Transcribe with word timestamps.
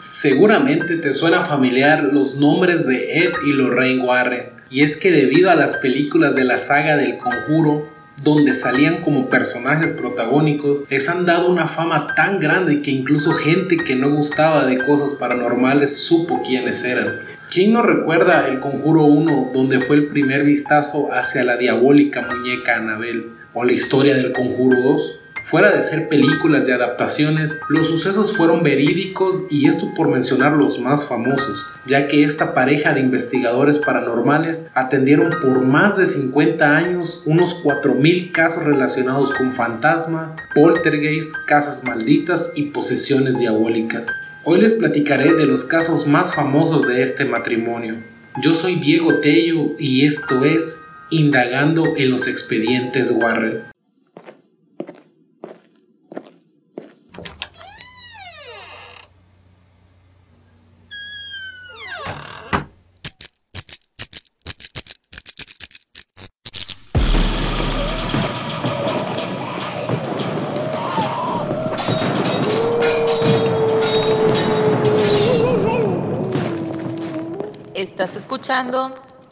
Seguramente 0.00 0.96
te 0.96 1.12
suena 1.12 1.42
familiar 1.42 2.10
los 2.12 2.36
nombres 2.36 2.86
de 2.86 3.18
Ed 3.18 3.32
y 3.44 3.52
Lorraine 3.52 4.00
Warren, 4.00 4.50
y 4.70 4.82
es 4.82 4.96
que 4.96 5.10
debido 5.10 5.50
a 5.50 5.56
las 5.56 5.74
películas 5.74 6.36
de 6.36 6.44
la 6.44 6.60
saga 6.60 6.96
del 6.96 7.16
conjuro, 7.16 7.90
donde 8.22 8.54
salían 8.54 9.00
como 9.00 9.28
personajes 9.28 9.92
protagónicos, 9.92 10.84
les 10.88 11.08
han 11.08 11.26
dado 11.26 11.50
una 11.50 11.66
fama 11.66 12.14
tan 12.14 12.38
grande 12.38 12.80
que 12.80 12.92
incluso 12.92 13.32
gente 13.32 13.76
que 13.76 13.96
no 13.96 14.10
gustaba 14.10 14.66
de 14.66 14.78
cosas 14.78 15.14
paranormales 15.14 15.96
supo 15.96 16.42
quiénes 16.46 16.84
eran. 16.84 17.18
¿Quién 17.50 17.72
no 17.72 17.82
recuerda 17.82 18.46
el 18.46 18.60
Conjuro 18.60 19.02
1 19.02 19.50
donde 19.52 19.80
fue 19.80 19.96
el 19.96 20.06
primer 20.06 20.44
vistazo 20.44 21.08
hacia 21.12 21.42
la 21.42 21.56
diabólica 21.56 22.22
muñeca 22.22 22.76
Anabel? 22.76 23.32
¿O 23.52 23.64
la 23.64 23.72
historia 23.72 24.14
del 24.14 24.30
Conjuro 24.30 24.80
2? 24.80 25.17
Fuera 25.40 25.70
de 25.70 25.82
ser 25.82 26.08
películas 26.08 26.66
de 26.66 26.72
adaptaciones, 26.72 27.60
los 27.68 27.86
sucesos 27.86 28.36
fueron 28.36 28.64
verídicos 28.64 29.44
y 29.48 29.68
esto 29.68 29.94
por 29.94 30.08
mencionar 30.08 30.52
los 30.52 30.80
más 30.80 31.06
famosos, 31.06 31.64
ya 31.86 32.08
que 32.08 32.24
esta 32.24 32.54
pareja 32.54 32.92
de 32.92 33.00
investigadores 33.00 33.78
paranormales 33.78 34.66
atendieron 34.74 35.38
por 35.40 35.64
más 35.64 35.96
de 35.96 36.06
50 36.06 36.76
años 36.76 37.22
unos 37.24 37.62
4.000 37.62 38.32
casos 38.32 38.64
relacionados 38.64 39.32
con 39.32 39.52
fantasma, 39.52 40.34
poltergeist, 40.54 41.36
casas 41.46 41.84
malditas 41.84 42.52
y 42.56 42.64
posesiones 42.70 43.38
diabólicas. 43.38 44.08
Hoy 44.42 44.60
les 44.60 44.74
platicaré 44.74 45.34
de 45.34 45.46
los 45.46 45.64
casos 45.64 46.08
más 46.08 46.34
famosos 46.34 46.86
de 46.88 47.02
este 47.02 47.24
matrimonio. 47.24 47.96
Yo 48.42 48.54
soy 48.54 48.74
Diego 48.74 49.20
Tello 49.20 49.74
y 49.78 50.04
esto 50.04 50.44
es 50.44 50.80
Indagando 51.10 51.94
en 51.96 52.10
los 52.10 52.26
expedientes 52.26 53.12
Warren. 53.12 53.77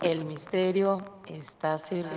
El 0.02 0.24
misterio 0.24 1.02
está 1.26 1.78
servido. 1.78 2.12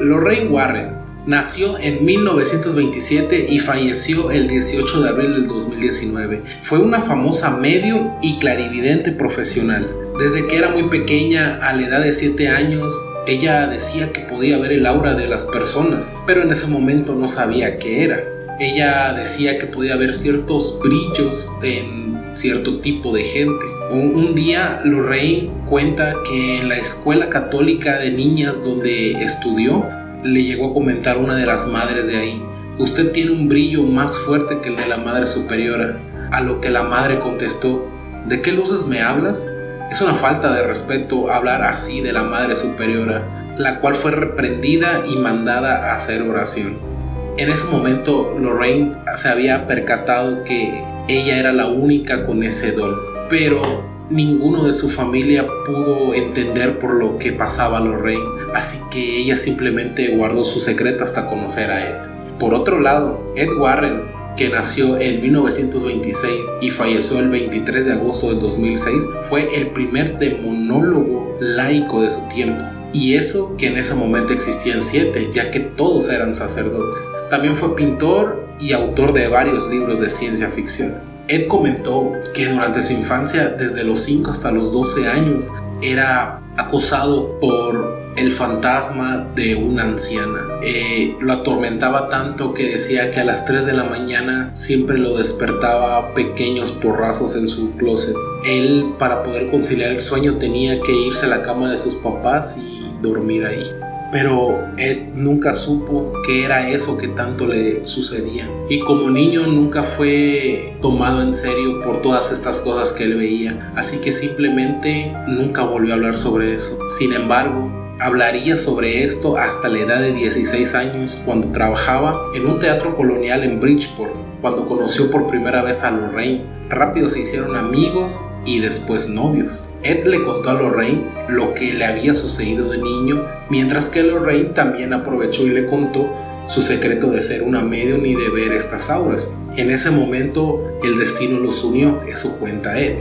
Lorraine 0.00 0.48
Warren 0.50 0.98
nació 1.24 1.78
en 1.78 2.04
1927 2.04 3.46
y 3.48 3.58
falleció 3.58 4.30
el 4.30 4.48
18 4.48 5.00
de 5.00 5.08
abril 5.08 5.32
del 5.32 5.48
2019. 5.48 6.42
Fue 6.60 6.80
una 6.80 7.00
famosa 7.00 7.56
medium 7.56 8.18
y 8.20 8.38
clarividente 8.38 9.12
profesional. 9.12 9.88
Desde 10.18 10.46
que 10.46 10.58
era 10.58 10.68
muy 10.68 10.90
pequeña, 10.90 11.54
a 11.54 11.72
la 11.72 11.86
edad 11.86 12.02
de 12.02 12.12
7 12.12 12.50
años, 12.50 12.92
ella 13.26 13.66
decía 13.66 14.12
que 14.12 14.20
podía 14.20 14.58
ver 14.58 14.72
el 14.72 14.84
aura 14.84 15.14
de 15.14 15.26
las 15.26 15.46
personas, 15.46 16.12
pero 16.26 16.42
en 16.42 16.52
ese 16.52 16.66
momento 16.66 17.14
no 17.14 17.28
sabía 17.28 17.78
qué 17.78 18.04
era. 18.04 18.34
Ella 18.60 19.12
decía 19.12 19.58
que 19.58 19.66
podía 19.66 19.96
ver 19.96 20.14
ciertos 20.14 20.78
brillos 20.82 21.50
en 21.62 22.22
cierto 22.34 22.78
tipo 22.78 23.12
de 23.12 23.24
gente. 23.24 23.64
Un, 23.90 24.34
día 24.34 24.80
Lorraine 24.84 25.50
cuenta 25.66 26.14
que 26.24 26.58
en 26.60 26.68
la 26.68 26.76
escuela 26.76 27.28
católica 27.28 27.98
de 27.98 28.10
niñas 28.10 28.64
donde 28.64 29.12
estudió, 29.22 29.88
le 30.22 30.42
llegó 30.42 30.70
a 30.70 30.72
comentar 30.72 31.18
una 31.18 31.34
de 31.34 31.46
las 31.46 31.66
madres 31.66 32.06
de 32.06 32.16
ahí, 32.16 32.42
usted 32.78 33.12
tiene 33.12 33.32
un 33.32 33.48
brillo 33.48 33.82
más 33.82 34.18
fuerte 34.18 34.60
que 34.60 34.68
el 34.68 34.76
de 34.76 34.86
la 34.86 34.98
madre 34.98 35.26
superiora. 35.26 35.98
A 36.30 36.40
lo 36.40 36.60
que 36.60 36.70
la 36.70 36.84
madre 36.84 37.18
contestó, 37.18 37.88
¿de 38.26 38.40
qué 38.40 38.52
luces 38.52 38.86
me 38.86 39.02
hablas? 39.02 39.48
Es 39.90 40.00
una 40.00 40.14
falta 40.14 40.54
de 40.54 40.62
respeto 40.62 41.30
hablar 41.30 41.62
así 41.62 42.00
de 42.00 42.12
la 42.12 42.22
madre 42.22 42.56
superiora, 42.56 43.54
la 43.58 43.80
cual 43.80 43.94
fue 43.96 44.12
reprendida 44.12 45.04
y 45.06 45.16
mandada 45.16 45.90
a 45.90 45.96
hacer 45.96 46.22
oración. 46.22 46.93
En 47.36 47.50
ese 47.50 47.66
momento 47.66 48.36
Lorraine 48.38 48.92
se 49.16 49.28
había 49.28 49.66
percatado 49.66 50.44
que 50.44 50.84
ella 51.08 51.36
era 51.36 51.52
la 51.52 51.66
única 51.66 52.22
con 52.24 52.44
ese 52.44 52.70
don, 52.70 52.94
pero 53.28 53.60
ninguno 54.08 54.62
de 54.62 54.72
su 54.72 54.88
familia 54.88 55.44
pudo 55.66 56.14
entender 56.14 56.78
por 56.78 56.94
lo 56.94 57.18
que 57.18 57.32
pasaba 57.32 57.80
Lorraine, 57.80 58.22
así 58.54 58.78
que 58.92 59.18
ella 59.18 59.36
simplemente 59.36 60.14
guardó 60.14 60.44
su 60.44 60.60
secreto 60.60 61.02
hasta 61.02 61.26
conocer 61.26 61.72
a 61.72 61.88
Ed. 61.88 62.08
Por 62.38 62.54
otro 62.54 62.78
lado, 62.78 63.32
Ed 63.34 63.52
Warren, 63.58 64.02
que 64.36 64.48
nació 64.48 65.00
en 65.00 65.20
1926 65.20 66.32
y 66.60 66.70
falleció 66.70 67.18
el 67.18 67.30
23 67.30 67.86
de 67.86 67.92
agosto 67.94 68.32
de 68.32 68.40
2006, 68.40 69.08
fue 69.28 69.56
el 69.56 69.70
primer 69.70 70.18
demonólogo 70.18 71.36
laico 71.40 72.02
de 72.02 72.10
su 72.10 72.28
tiempo 72.28 72.64
y 72.94 73.14
eso 73.14 73.56
que 73.58 73.66
en 73.66 73.76
ese 73.76 73.94
momento 73.94 74.32
existían 74.32 74.82
siete, 74.82 75.28
ya 75.32 75.50
que 75.50 75.60
todos 75.60 76.08
eran 76.08 76.32
sacerdotes. 76.32 77.08
También 77.28 77.56
fue 77.56 77.74
pintor 77.74 78.48
y 78.60 78.72
autor 78.72 79.12
de 79.12 79.28
varios 79.28 79.68
libros 79.68 79.98
de 79.98 80.08
ciencia 80.08 80.48
ficción. 80.48 80.94
Ed 81.26 81.48
comentó 81.48 82.12
que 82.32 82.46
durante 82.46 82.82
su 82.82 82.92
infancia, 82.92 83.48
desde 83.48 83.82
los 83.82 84.00
5 84.02 84.30
hasta 84.30 84.52
los 84.52 84.72
12 84.72 85.08
años, 85.08 85.50
era 85.82 86.40
acosado 86.56 87.40
por 87.40 88.04
el 88.16 88.30
fantasma 88.30 89.26
de 89.34 89.56
una 89.56 89.84
anciana. 89.84 90.40
Eh, 90.62 91.16
lo 91.20 91.32
atormentaba 91.32 92.08
tanto 92.08 92.54
que 92.54 92.70
decía 92.70 93.10
que 93.10 93.20
a 93.20 93.24
las 93.24 93.44
3 93.44 93.66
de 93.66 93.72
la 93.72 93.84
mañana 93.84 94.50
siempre 94.54 94.98
lo 94.98 95.16
despertaba 95.16 96.14
pequeños 96.14 96.70
porrazos 96.70 97.34
en 97.34 97.48
su 97.48 97.72
closet. 97.72 98.14
Él 98.46 98.94
para 98.98 99.22
poder 99.22 99.48
conciliar 99.48 99.90
el 99.90 100.02
sueño 100.02 100.36
tenía 100.36 100.80
que 100.80 100.92
irse 100.92 101.26
a 101.26 101.30
la 101.30 101.42
cama 101.42 101.70
de 101.70 101.78
sus 101.78 101.96
papás 101.96 102.58
y 102.58 102.83
dormir 103.04 103.46
ahí. 103.46 103.62
Pero 104.10 104.68
Ed 104.78 105.08
nunca 105.14 105.54
supo 105.54 106.12
qué 106.24 106.44
era 106.44 106.68
eso 106.68 106.96
que 106.96 107.08
tanto 107.08 107.46
le 107.46 107.84
sucedía. 107.84 108.48
Y 108.68 108.80
como 108.80 109.10
niño 109.10 109.46
nunca 109.46 109.82
fue 109.82 110.76
tomado 110.80 111.20
en 111.22 111.32
serio 111.32 111.82
por 111.82 112.00
todas 112.00 112.30
estas 112.30 112.60
cosas 112.60 112.92
que 112.92 113.04
él 113.04 113.14
veía. 113.14 113.72
Así 113.74 113.98
que 113.98 114.12
simplemente 114.12 115.12
nunca 115.26 115.62
volvió 115.62 115.92
a 115.92 115.96
hablar 115.96 116.16
sobre 116.16 116.54
eso. 116.54 116.78
Sin 116.90 117.12
embargo, 117.12 117.72
hablaría 117.98 118.56
sobre 118.56 119.04
esto 119.04 119.36
hasta 119.36 119.68
la 119.68 119.80
edad 119.80 120.00
de 120.00 120.12
16 120.12 120.74
años 120.74 121.20
cuando 121.24 121.48
trabajaba 121.48 122.30
en 122.34 122.46
un 122.46 122.58
teatro 122.58 122.94
colonial 122.94 123.42
en 123.42 123.60
Bridgeport, 123.60 124.14
cuando 124.44 124.66
conoció 124.66 125.10
por 125.10 125.26
primera 125.26 125.62
vez 125.62 125.84
a 125.84 125.90
Lorraine. 125.90 126.44
Rápido 126.68 127.08
se 127.08 127.20
hicieron 127.20 127.56
amigos 127.56 128.20
y 128.44 128.58
después 128.60 129.08
novios. 129.08 129.70
Ed 129.82 130.04
le 130.04 130.22
contó 130.22 130.50
a 130.50 130.52
Lorraine 130.52 131.00
lo 131.30 131.54
que 131.54 131.72
le 131.72 131.86
había 131.86 132.12
sucedido 132.12 132.68
de 132.68 132.76
niño, 132.76 133.24
mientras 133.48 133.88
que 133.88 134.02
Lorraine 134.02 134.50
también 134.50 134.92
aprovechó 134.92 135.44
y 135.44 135.48
le 135.48 135.64
contó 135.64 136.14
su 136.46 136.60
secreto 136.60 137.10
de 137.10 137.22
ser 137.22 137.42
una 137.42 137.62
medium 137.62 138.04
y 138.04 138.14
de 138.14 138.28
ver 138.28 138.52
estas 138.52 138.90
auras. 138.90 139.32
En 139.56 139.70
ese 139.70 139.90
momento 139.90 140.78
el 140.82 140.98
destino 140.98 141.40
los 141.40 141.64
unió, 141.64 142.02
eso 142.06 142.36
cuenta 142.38 142.78
Ed. 142.78 142.98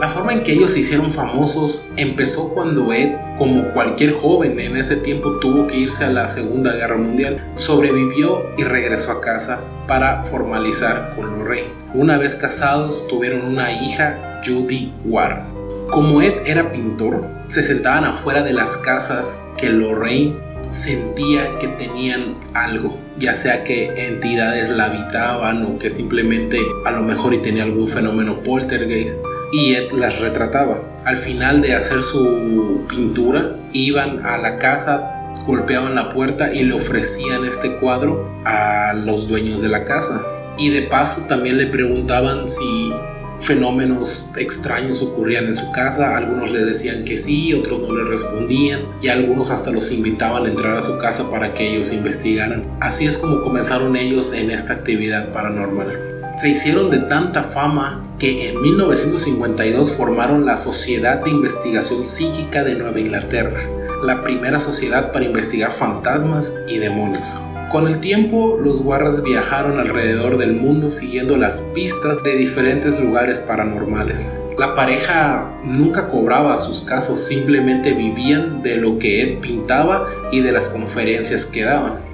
La 0.00 0.08
forma 0.10 0.34
en 0.34 0.42
que 0.42 0.52
ellos 0.52 0.72
se 0.72 0.80
hicieron 0.80 1.10
famosos 1.10 1.86
empezó 1.96 2.52
cuando 2.52 2.92
Ed, 2.92 3.14
como 3.38 3.72
cualquier 3.72 4.12
joven 4.12 4.60
en 4.60 4.76
ese 4.76 4.96
tiempo, 4.96 5.38
tuvo 5.38 5.66
que 5.66 5.78
irse 5.78 6.04
a 6.04 6.10
la 6.10 6.28
Segunda 6.28 6.74
Guerra 6.74 6.98
Mundial. 6.98 7.42
Sobrevivió 7.54 8.50
y 8.58 8.64
regresó 8.64 9.12
a 9.12 9.22
casa 9.22 9.62
para 9.88 10.22
formalizar 10.22 11.14
con 11.16 11.38
Lorraine. 11.38 11.70
Una 11.94 12.18
vez 12.18 12.36
casados, 12.36 13.08
tuvieron 13.08 13.46
una 13.46 13.72
hija, 13.72 14.42
Judy 14.44 14.92
Warren. 15.06 15.44
Como 15.90 16.20
Ed 16.20 16.42
era 16.44 16.70
pintor, 16.70 17.24
se 17.48 17.62
sentaban 17.62 18.04
afuera 18.04 18.42
de 18.42 18.52
las 18.52 18.76
casas 18.76 19.44
que 19.56 19.70
Lorraine 19.70 20.36
sentía 20.68 21.58
que 21.58 21.68
tenían 21.68 22.36
algo, 22.52 22.98
ya 23.18 23.34
sea 23.34 23.64
que 23.64 24.08
entidades 24.08 24.68
la 24.68 24.86
habitaban 24.86 25.64
o 25.64 25.78
que 25.78 25.90
simplemente 25.90 26.58
a 26.84 26.90
lo 26.90 27.02
mejor 27.02 27.34
y 27.34 27.38
tenía 27.38 27.62
algún 27.62 27.88
fenómeno 27.88 28.42
poltergeist 28.42 29.14
y 29.52 29.74
Ed 29.74 29.92
las 29.92 30.20
retrataba. 30.20 30.80
Al 31.04 31.16
final 31.16 31.60
de 31.60 31.74
hacer 31.74 32.02
su 32.02 32.84
pintura, 32.88 33.56
iban 33.72 34.24
a 34.26 34.38
la 34.38 34.58
casa, 34.58 35.34
golpeaban 35.46 35.94
la 35.94 36.10
puerta 36.10 36.52
y 36.52 36.64
le 36.64 36.74
ofrecían 36.74 37.44
este 37.44 37.76
cuadro 37.76 38.28
a 38.44 38.92
los 38.94 39.28
dueños 39.28 39.60
de 39.60 39.68
la 39.68 39.84
casa. 39.84 40.22
Y 40.58 40.70
de 40.70 40.82
paso 40.82 41.22
también 41.28 41.58
le 41.58 41.66
preguntaban 41.66 42.48
si 42.48 42.92
fenómenos 43.38 44.30
extraños 44.38 45.02
ocurrían 45.02 45.46
en 45.46 45.56
su 45.56 45.70
casa. 45.70 46.16
Algunos 46.16 46.50
le 46.50 46.64
decían 46.64 47.04
que 47.04 47.16
sí, 47.18 47.52
otros 47.54 47.80
no 47.80 47.94
le 47.94 48.04
respondían 48.04 48.80
y 49.02 49.08
algunos 49.08 49.50
hasta 49.50 49.70
los 49.70 49.92
invitaban 49.92 50.46
a 50.46 50.48
entrar 50.48 50.76
a 50.76 50.82
su 50.82 50.98
casa 50.98 51.30
para 51.30 51.52
que 51.52 51.68
ellos 51.68 51.92
investigaran. 51.92 52.64
Así 52.80 53.04
es 53.04 53.18
como 53.18 53.42
comenzaron 53.42 53.94
ellos 53.96 54.32
en 54.32 54.50
esta 54.50 54.72
actividad 54.72 55.32
paranormal 55.32 56.15
se 56.36 56.50
hicieron 56.50 56.90
de 56.90 56.98
tanta 56.98 57.42
fama 57.42 58.04
que 58.18 58.50
en 58.50 58.60
1952 58.60 59.94
formaron 59.94 60.44
la 60.44 60.58
Sociedad 60.58 61.24
de 61.24 61.30
Investigación 61.30 62.06
Psíquica 62.06 62.62
de 62.62 62.74
Nueva 62.74 63.00
Inglaterra. 63.00 63.62
la 64.04 64.22
primera 64.22 64.60
sociedad 64.60 65.10
para 65.10 65.24
investigar 65.24 65.72
fantasmas 65.72 66.52
y 66.68 66.76
demonios. 66.76 67.34
Con 67.72 67.88
el 67.88 67.98
tiempo, 67.98 68.58
los 68.62 68.80
Warras 68.80 69.22
viajaron 69.22 69.80
alrededor 69.80 70.36
del 70.36 70.52
mundo 70.52 70.90
siguiendo 70.90 71.38
las 71.38 71.60
pistas 71.74 72.22
de 72.22 72.36
diferentes 72.36 73.00
lugares 73.00 73.40
paranormales. 73.40 74.28
La 74.58 74.74
pareja 74.74 75.50
nunca 75.64 76.08
cobraba 76.08 76.58
sus 76.58 76.82
casos, 76.82 77.20
simplemente 77.20 77.94
vivían 77.94 78.62
de 78.62 78.76
lo 78.76 78.98
que 78.98 79.22
Ed 79.22 79.40
pintaba 79.40 80.06
y 80.30 80.42
de 80.42 80.52
las 80.52 80.68
conferencias 80.68 81.46
que 81.46 81.64
daban. 81.64 82.05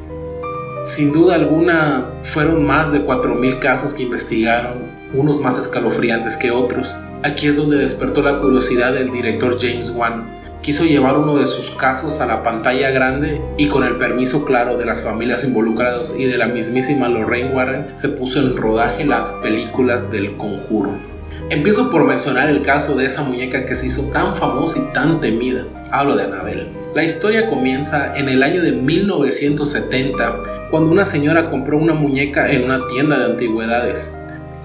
Sin 0.83 1.13
duda 1.13 1.37
alguna, 1.37 2.09
fueron 2.25 2.65
más 2.67 2.91
de 2.91 3.07
4.000 3.07 3.61
casos 3.61 3.95
que 3.95 4.03
investigaron, 4.03 4.79
unos 5.15 5.41
más 5.41 5.57
escalofriantes 5.57 6.37
que 6.37 6.51
otros. 6.51 6.97
Aquí 7.23 7.47
es 7.47 7.57
donde 7.57 7.77
despertó 7.77 8.21
la 8.21 8.39
curiosidad 8.39 8.93
del 8.93 9.11
director 9.11 9.57
James 9.61 9.95
Wan, 9.97 10.29
quiso 10.61 10.85
llevar 10.85 11.17
uno 11.17 11.37
de 11.37 11.47
sus 11.47 11.71
casos 11.71 12.21
a 12.21 12.27
la 12.27 12.43
pantalla 12.43 12.91
grande 12.91 13.41
y 13.59 13.69
con 13.69 13.85
el 13.85 13.97
permiso 13.97 14.45
claro 14.45 14.77
de 14.77 14.85
las 14.85 15.05
familias 15.05 15.45
involucradas 15.45 16.17
y 16.19 16.25
de 16.25 16.37
la 16.37 16.47
mismísima 16.47 17.09
Lorraine 17.09 17.55
Warren 17.55 17.87
se 17.95 18.09
puso 18.09 18.41
en 18.41 18.57
rodaje 18.57 19.05
las 19.05 19.33
películas 19.35 20.11
del 20.11 20.37
conjuro. 20.37 21.12
Empiezo 21.53 21.91
por 21.91 22.07
mencionar 22.07 22.49
el 22.49 22.63
caso 22.63 22.97
de 22.97 23.05
esa 23.05 23.25
muñeca 23.25 23.67
que 23.67 23.77
se 23.77 23.87
hizo 23.87 24.09
tan 24.09 24.35
famosa 24.35 24.79
y 24.79 24.93
tan 24.95 25.21
temida. 25.21 25.67
Hablo 25.91 26.17
de 26.17 26.23
Annabelle. 26.23 26.69
La 26.95 27.05
historia 27.05 27.47
comienza 27.51 28.17
en 28.17 28.31
el 28.31 28.43
año 28.43 28.63
de 28.63 28.73
1970 28.73 30.69
cuando 30.71 30.91
una 30.91 31.05
señora 31.05 31.51
compró 31.51 31.77
una 31.77 31.93
muñeca 31.93 32.51
en 32.51 32.65
una 32.65 32.87
tienda 32.87 33.19
de 33.19 33.27
antigüedades. 33.27 34.15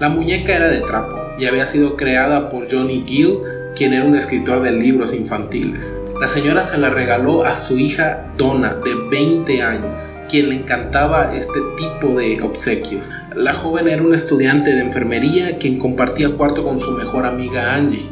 La 0.00 0.08
muñeca 0.08 0.56
era 0.56 0.70
de 0.70 0.80
trapo 0.80 1.14
y 1.38 1.44
había 1.44 1.66
sido 1.66 1.94
creada 1.94 2.48
por 2.48 2.72
Johnny 2.72 3.04
Gill 3.06 3.40
quien 3.76 3.92
era 3.92 4.06
un 4.06 4.16
escritor 4.16 4.62
de 4.62 4.72
libros 4.72 5.12
infantiles. 5.12 5.92
La 6.20 6.26
señora 6.26 6.64
se 6.64 6.78
la 6.78 6.90
regaló 6.90 7.44
a 7.44 7.56
su 7.56 7.78
hija 7.78 8.26
Donna, 8.36 8.74
de 8.74 8.96
20 8.96 9.62
años, 9.62 10.14
quien 10.28 10.48
le 10.48 10.56
encantaba 10.56 11.32
este 11.36 11.60
tipo 11.76 12.18
de 12.18 12.42
obsequios. 12.42 13.12
La 13.36 13.54
joven 13.54 13.86
era 13.88 14.02
una 14.02 14.16
estudiante 14.16 14.72
de 14.72 14.80
enfermería 14.80 15.58
quien 15.58 15.78
compartía 15.78 16.30
cuarto 16.30 16.64
con 16.64 16.80
su 16.80 16.90
mejor 16.90 17.24
amiga 17.24 17.76
Angie. 17.76 18.08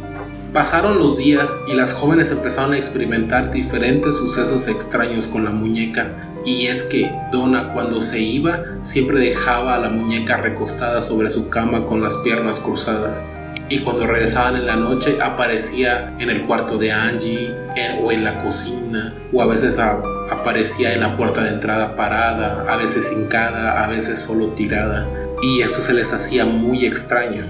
Pasaron 0.53 1.00
los 1.00 1.17
días 1.17 1.58
y 1.67 1.75
las 1.75 1.94
jóvenes 1.94 2.31
empezaron 2.31 2.75
a 2.75 2.76
experimentar 2.76 3.50
diferentes 3.50 4.17
sucesos 4.17 4.69
extraños 4.69 5.26
con 5.26 5.43
la 5.43 5.50
muñeca. 5.50 6.12
Y 6.44 6.67
es 6.67 6.85
que 6.85 7.11
Donna 7.32 7.73
cuando 7.73 8.00
se 8.00 8.20
iba 8.20 8.62
siempre 8.82 9.19
dejaba 9.19 9.75
a 9.75 9.81
la 9.81 9.88
muñeca 9.88 10.37
recostada 10.37 11.02
sobre 11.02 11.29
su 11.29 11.49
cama 11.49 11.85
con 11.85 12.00
las 12.00 12.19
piernas 12.19 12.61
cruzadas 12.61 13.25
y 13.68 13.80
cuando 13.80 14.06
regresaban 14.06 14.56
en 14.56 14.66
la 14.66 14.76
noche 14.76 15.18
aparecía 15.20 16.14
en 16.18 16.30
el 16.30 16.44
cuarto 16.44 16.78
de 16.78 16.92
Angie 16.92 17.54
o 18.02 18.12
en 18.12 18.24
la 18.24 18.42
cocina 18.42 19.14
o 19.32 19.42
a 19.42 19.46
veces 19.46 19.78
aparecía 19.78 20.94
en 20.94 21.00
la 21.00 21.16
puerta 21.16 21.42
de 21.42 21.50
entrada 21.50 21.96
parada, 21.96 22.64
a 22.68 22.76
veces 22.76 23.12
hincada, 23.12 23.84
a 23.84 23.88
veces 23.88 24.20
solo 24.20 24.48
tirada 24.48 25.06
y 25.42 25.60
eso 25.60 25.80
se 25.80 25.92
les 25.92 26.12
hacía 26.12 26.44
muy 26.44 26.86
extraño. 26.86 27.44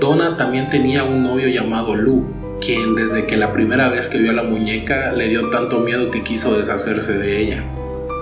Donna 0.00 0.36
también 0.36 0.68
tenía 0.68 1.04
un 1.04 1.22
novio 1.22 1.48
llamado 1.48 1.94
Lou, 1.94 2.24
quien 2.60 2.94
desde 2.94 3.26
que 3.26 3.36
la 3.36 3.52
primera 3.52 3.88
vez 3.88 4.08
que 4.08 4.18
vio 4.18 4.30
a 4.30 4.34
la 4.34 4.42
muñeca 4.42 5.12
le 5.12 5.28
dio 5.28 5.50
tanto 5.50 5.80
miedo 5.80 6.10
que 6.10 6.22
quiso 6.22 6.56
deshacerse 6.58 7.16
de 7.18 7.40
ella. 7.40 7.64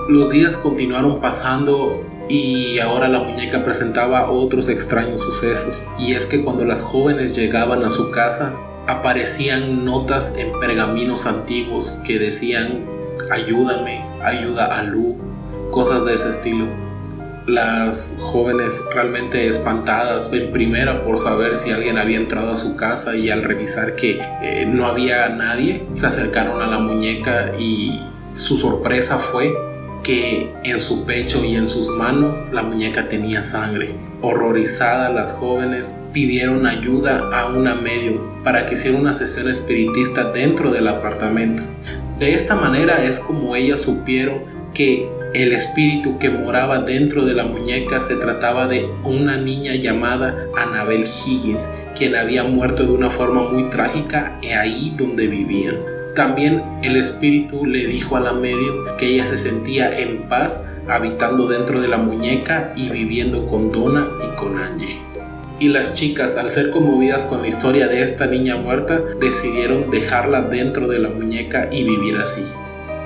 Los 0.08 0.30
días 0.30 0.56
continuaron 0.56 1.20
pasando 1.20 2.04
y 2.28 2.78
ahora 2.78 3.08
la 3.08 3.18
muñeca 3.20 3.64
presentaba 3.64 4.30
otros 4.30 4.68
extraños 4.68 5.22
sucesos. 5.22 5.84
Y 5.98 6.14
es 6.14 6.26
que 6.26 6.42
cuando 6.42 6.64
las 6.64 6.82
jóvenes 6.82 7.36
llegaban 7.36 7.84
a 7.84 7.90
su 7.90 8.10
casa, 8.10 8.54
aparecían 8.86 9.84
notas 9.84 10.36
en 10.36 10.58
pergaminos 10.58 11.26
antiguos 11.26 12.00
que 12.04 12.18
decían 12.18 12.86
ayúdame, 13.30 14.04
ayuda 14.22 14.66
a 14.66 14.82
Lu, 14.82 15.16
cosas 15.70 16.04
de 16.04 16.14
ese 16.14 16.28
estilo. 16.28 16.66
Las 17.46 18.16
jóvenes 18.20 18.82
realmente 18.94 19.48
espantadas 19.48 20.30
en 20.32 20.52
primera 20.52 21.02
por 21.02 21.18
saber 21.18 21.56
si 21.56 21.70
alguien 21.70 21.98
había 21.98 22.18
entrado 22.18 22.52
a 22.52 22.56
su 22.56 22.76
casa 22.76 23.16
y 23.16 23.30
al 23.30 23.42
revisar 23.42 23.96
que 23.96 24.20
eh, 24.42 24.66
no 24.66 24.86
había 24.86 25.28
nadie, 25.30 25.86
se 25.92 26.06
acercaron 26.06 26.60
a 26.62 26.66
la 26.66 26.78
muñeca 26.78 27.52
y 27.58 28.00
su 28.34 28.56
sorpresa 28.56 29.18
fue 29.18 29.52
que 30.02 30.52
en 30.64 30.80
su 30.80 31.04
pecho 31.04 31.44
y 31.44 31.56
en 31.56 31.68
sus 31.68 31.88
manos 31.90 32.42
la 32.52 32.62
muñeca 32.62 33.08
tenía 33.08 33.42
sangre. 33.44 33.94
Horrorizadas 34.22 35.14
las 35.14 35.32
jóvenes 35.32 35.96
pidieron 36.12 36.66
ayuda 36.66 37.30
a 37.32 37.46
una 37.46 37.74
medium 37.74 38.42
para 38.42 38.66
que 38.66 38.74
hiciera 38.74 38.98
una 38.98 39.14
sesión 39.14 39.48
espiritista 39.48 40.32
dentro 40.32 40.70
del 40.70 40.88
apartamento. 40.88 41.62
De 42.18 42.32
esta 42.34 42.54
manera 42.54 43.04
es 43.04 43.18
como 43.18 43.56
ellas 43.56 43.80
supieron 43.80 44.42
que 44.74 45.08
el 45.32 45.52
espíritu 45.52 46.18
que 46.18 46.28
moraba 46.28 46.80
dentro 46.80 47.24
de 47.24 47.34
la 47.34 47.44
muñeca 47.44 48.00
se 48.00 48.16
trataba 48.16 48.66
de 48.66 48.88
una 49.04 49.36
niña 49.36 49.76
llamada 49.76 50.46
Annabel 50.56 51.04
Higgins, 51.04 51.68
quien 51.96 52.16
había 52.16 52.42
muerto 52.42 52.84
de 52.84 52.92
una 52.92 53.10
forma 53.10 53.48
muy 53.50 53.70
trágica 53.70 54.38
ahí 54.58 54.92
donde 54.96 55.28
vivían. 55.28 55.89
También 56.14 56.62
el 56.82 56.96
espíritu 56.96 57.66
le 57.66 57.86
dijo 57.86 58.16
a 58.16 58.20
la 58.20 58.32
medium 58.32 58.84
que 58.98 59.06
ella 59.06 59.26
se 59.26 59.38
sentía 59.38 59.90
en 59.90 60.28
paz 60.28 60.64
habitando 60.88 61.46
dentro 61.46 61.80
de 61.80 61.88
la 61.88 61.98
muñeca 61.98 62.72
y 62.76 62.90
viviendo 62.90 63.46
con 63.46 63.70
Donna 63.70 64.08
y 64.26 64.36
con 64.36 64.58
Angie. 64.58 65.00
Y 65.60 65.68
las 65.68 65.94
chicas, 65.94 66.36
al 66.36 66.48
ser 66.48 66.70
conmovidas 66.70 67.26
con 67.26 67.42
la 67.42 67.48
historia 67.48 67.86
de 67.86 68.02
esta 68.02 68.26
niña 68.26 68.56
muerta, 68.56 69.00
decidieron 69.20 69.90
dejarla 69.90 70.42
dentro 70.42 70.88
de 70.88 70.98
la 70.98 71.10
muñeca 71.10 71.68
y 71.70 71.84
vivir 71.84 72.16
así. 72.16 72.44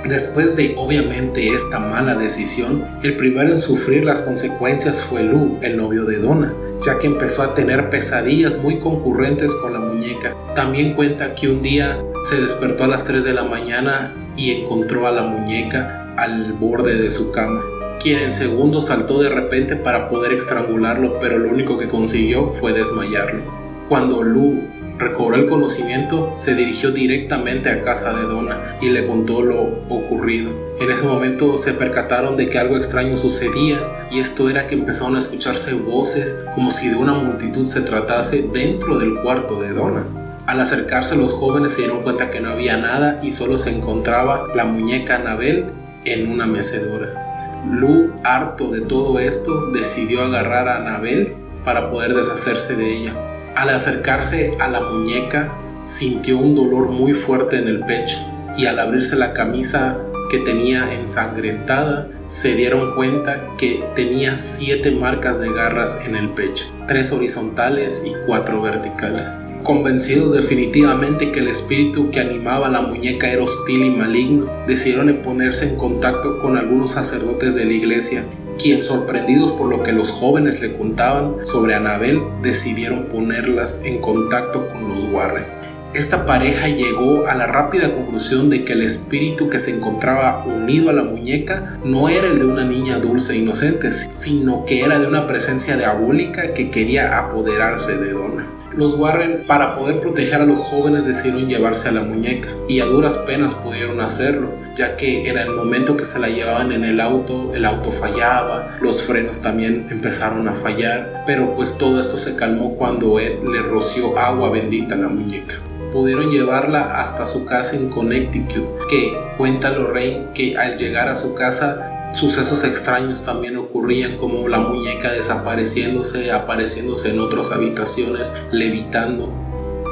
Después 0.09 0.55
de 0.55 0.75
obviamente 0.77 1.49
esta 1.49 1.79
mala 1.79 2.15
decisión, 2.15 2.87
el 3.03 3.17
primero 3.17 3.51
en 3.51 3.59
sufrir 3.59 4.05
las 4.05 4.23
consecuencias 4.23 5.03
fue 5.03 5.23
Lou, 5.23 5.59
el 5.63 5.77
novio 5.77 6.05
de 6.05 6.19
Donna, 6.19 6.55
ya 6.85 6.99
que 6.99 7.07
empezó 7.07 7.43
a 7.43 7.55
tener 7.55 7.91
pesadillas 7.91 8.63
muy 8.63 8.79
concurrentes 8.79 9.55
con 9.55 9.73
la 9.73 9.81
muñeca. 9.81 10.37
También 10.55 10.95
cuenta 10.95 11.35
que 11.35 11.49
un 11.49 11.63
día 11.63 11.99
se 12.25 12.41
despertó 12.41 12.85
a 12.85 12.89
las 12.89 13.05
3 13.05 13.23
de 13.23 13.35
la 13.35 13.45
mañana 13.45 14.15
y 14.35 14.51
encontró 14.53 15.07
a 15.07 15.13
la 15.13 15.23
muñeca 15.23 16.15
al 16.17 16.55
borde 16.55 16.97
de 16.97 17.11
su 17.11 17.33
cama, 17.33 17.63
quien 18.01 18.21
en 18.21 18.33
segundos 18.33 18.87
saltó 18.87 19.23
de 19.23 19.29
repente 19.29 19.77
para 19.77 20.09
poder 20.09 20.33
estrangularlo, 20.33 21.19
pero 21.19 21.39
lo 21.39 21.51
único 21.51 21.77
que 21.77 21.87
consiguió 21.87 22.49
fue 22.49 22.73
desmayarlo. 22.73 23.43
Cuando 23.91 24.23
Lu 24.23 24.63
recobró 24.99 25.37
el 25.37 25.47
conocimiento, 25.47 26.33
se 26.35 26.55
dirigió 26.55 26.93
directamente 26.93 27.69
a 27.69 27.83
casa 27.83 28.15
de 28.15 28.23
Donna 28.23 28.79
y 28.81 28.89
le 28.89 29.07
contó 29.07 29.43
lo 29.43 29.61
ocurrido. 29.91 30.51
En 30.81 30.91
ese 30.91 31.07
momento 31.07 31.59
se 31.59 31.75
percataron 31.75 32.39
de 32.39 32.49
que 32.49 32.59
algo 32.59 32.79
extraño 32.79 33.19
sucedía 33.19 34.09
y 34.11 34.21
esto 34.21 34.49
era 34.49 34.67
que 34.67 34.77
empezaron 34.77 35.17
a 35.17 35.19
escucharse 35.19 35.75
voces 35.75 36.43
como 36.55 36.71
si 36.71 36.89
de 36.89 36.97
una 36.97 37.13
multitud 37.13 37.67
se 37.67 37.83
tratase 37.83 38.49
dentro 38.51 38.99
del 38.99 39.21
cuarto 39.21 39.61
de 39.61 39.75
Donna. 39.75 40.24
Al 40.47 40.61
acercarse 40.61 41.17
los 41.17 41.33
jóvenes 41.33 41.73
se 41.73 41.83
dieron 41.83 42.03
cuenta 42.03 42.31
que 42.31 42.41
no 42.41 42.51
había 42.51 42.77
nada 42.77 43.19
y 43.23 43.33
solo 43.33 43.59
se 43.59 43.75
encontraba 43.75 44.49
la 44.55 44.67
muñeca 44.67 45.17
Anabel 45.17 45.67
en 46.05 46.31
una 46.31 46.47
mecedora. 46.47 47.63
Lu, 47.71 48.13
harto 48.25 48.71
de 48.71 48.83
todo 48.83 49.19
esto, 49.19 49.71
decidió 49.71 50.23
agarrar 50.23 50.69
a 50.69 50.77
Anabel 50.77 51.35
para 51.65 51.91
poder 51.91 52.13
deshacerse 52.15 52.77
de 52.77 52.95
ella. 52.95 53.15
Al 53.57 53.71
acercarse 53.71 54.55
a 54.61 54.69
la 54.69 54.81
muñeca, 54.81 55.51
sintió 55.83 56.37
un 56.37 56.55
dolor 56.55 56.91
muy 56.91 57.15
fuerte 57.15 57.57
en 57.57 57.69
el 57.69 57.81
pecho 57.81 58.19
y 58.59 58.67
al 58.67 58.79
abrirse 58.79 59.17
la 59.17 59.33
camisa 59.33 59.97
que 60.31 60.39
tenía 60.39 60.93
ensangrentada, 60.93 62.09
se 62.27 62.55
dieron 62.55 62.95
cuenta 62.95 63.49
que 63.59 63.85
tenía 63.95 64.37
siete 64.37 64.91
marcas 64.91 65.41
de 65.41 65.53
garras 65.53 65.99
en 66.05 66.17
el 66.17 66.31
pecho, 66.31 66.67
tres 66.89 67.13
horizontales 67.13 68.03
y 68.07 68.13
cuatro 68.27 68.63
verticales. 68.63 69.35
Convencidos 69.63 70.33
definitivamente 70.33 71.33
que 71.33 71.41
el 71.41 71.49
espíritu 71.49 72.11
que 72.11 72.21
animaba 72.21 72.67
a 72.67 72.71
la 72.71 72.83
muñeca 72.83 73.31
era 73.31 73.45
hostil 73.45 73.85
y 73.85 73.91
maligno, 73.91 74.51
decidieron 74.67 75.15
ponerse 75.23 75.71
en 75.71 75.77
contacto 75.77 76.39
con 76.39 76.57
algunos 76.57 76.93
sacerdotes 76.93 77.55
de 77.55 77.65
la 77.65 77.73
iglesia, 77.73 78.25
quien 78.59 78.85
sorprendidos 78.85 79.53
por 79.53 79.69
lo 79.69 79.83
que 79.83 79.93
los 79.93 80.11
jóvenes 80.11 80.61
le 80.61 80.77
contaban 80.77 81.47
sobre 81.47 81.75
Anabel, 81.75 82.23
decidieron 82.43 83.05
ponerlas 83.05 83.85
en 83.85 84.01
contacto 84.01 84.69
con 84.69 84.89
los 84.91 85.05
Warren. 85.05 85.64
Esta 85.95 86.27
pareja 86.27 86.67
llegó 86.71 87.29
a 87.29 87.37
la 87.37 87.47
rápida 87.47 87.93
conclusión 87.93 88.51
de 88.51 88.65
que 88.65 88.73
el 88.73 88.83
espíritu 88.83 89.49
que 89.49 89.61
se 89.61 89.71
encontraba 89.71 90.45
unido 90.45 90.91
a 90.91 90.93
la 90.93 91.05
muñeca 91.05 91.79
no 91.85 92.09
era 92.09 92.27
el 92.27 92.41
de 92.41 92.47
una 92.47 92.65
niña 92.65 92.99
dulce 92.99 93.35
e 93.35 93.37
inocente, 93.37 93.93
sino 93.93 94.65
que 94.65 94.81
era 94.81 94.99
de 94.99 95.07
una 95.07 95.29
presencia 95.29 95.77
diabólica 95.77 96.53
que 96.53 96.69
quería 96.69 97.17
apoderarse 97.17 97.97
de 97.97 98.11
Donna. 98.11 98.45
Los 98.77 98.95
Warren, 98.95 99.45
para 99.47 99.77
poder 99.77 100.01
proteger 100.01 100.41
a 100.41 100.47
los 100.47 100.59
jóvenes, 100.59 101.07
decidieron 101.07 101.49
llevarse 101.49 101.89
a 101.89 101.93
la 101.93 102.03
muñeca 102.03 102.49
y 102.69 102.81
a 102.81 102.87
duras 102.87 103.19
penas 103.19 103.55
pudieron 103.55 104.01
hacerlo, 104.01 104.51
ya 104.75 104.97
que 104.97 105.29
en 105.29 105.39
el 105.39 105.51
momento 105.51 105.97
que 105.97 106.07
se 106.07 106.19
la 106.19 106.29
llevaban 106.29 106.73
en 106.73 106.83
el 106.83 106.99
auto, 106.99 107.55
el 107.55 107.65
auto 107.65 107.93
fallaba, 107.93 108.77
los 108.81 109.05
frenos 109.05 109.43
también 109.43 109.87
empezaron 109.93 110.49
a 110.49 110.55
fallar, 110.55 111.23
pero 111.25 111.55
pues 111.55 111.79
todo 111.79 112.01
esto 112.01 112.19
se 112.19 112.35
calmó 112.35 112.75
cuando 112.75 113.21
Ed 113.21 113.45
le 113.45 113.63
roció 113.63 114.19
agua 114.19 114.51
bendita 114.51 114.97
a 114.97 114.99
la 114.99 115.09
muñeca. 115.09 115.55
Pudieron 115.95 116.29
llevarla 116.29 117.01
hasta 117.01 117.25
su 117.25 117.47
casa 117.47 117.77
en 117.77 117.89
Connecticut, 117.89 118.65
que 118.91 119.17
cuenta 119.39 119.71
Lorraine 119.71 120.27
que 120.35 120.59
al 120.59 120.77
llegar 120.77 121.09
a 121.09 121.15
su 121.15 121.35
casa 121.35 122.11
sucesos 122.13 122.65
extraños 122.65 123.23
también 123.23 123.57
ocurrían 123.57 124.17
como 124.17 124.49
la 124.49 124.59
muñeca 124.59 125.13
desapareciéndose, 125.13 126.33
apareciéndose 126.33 127.11
en 127.11 127.21
otras 127.21 127.53
habitaciones, 127.53 128.33
levitando. 128.51 129.33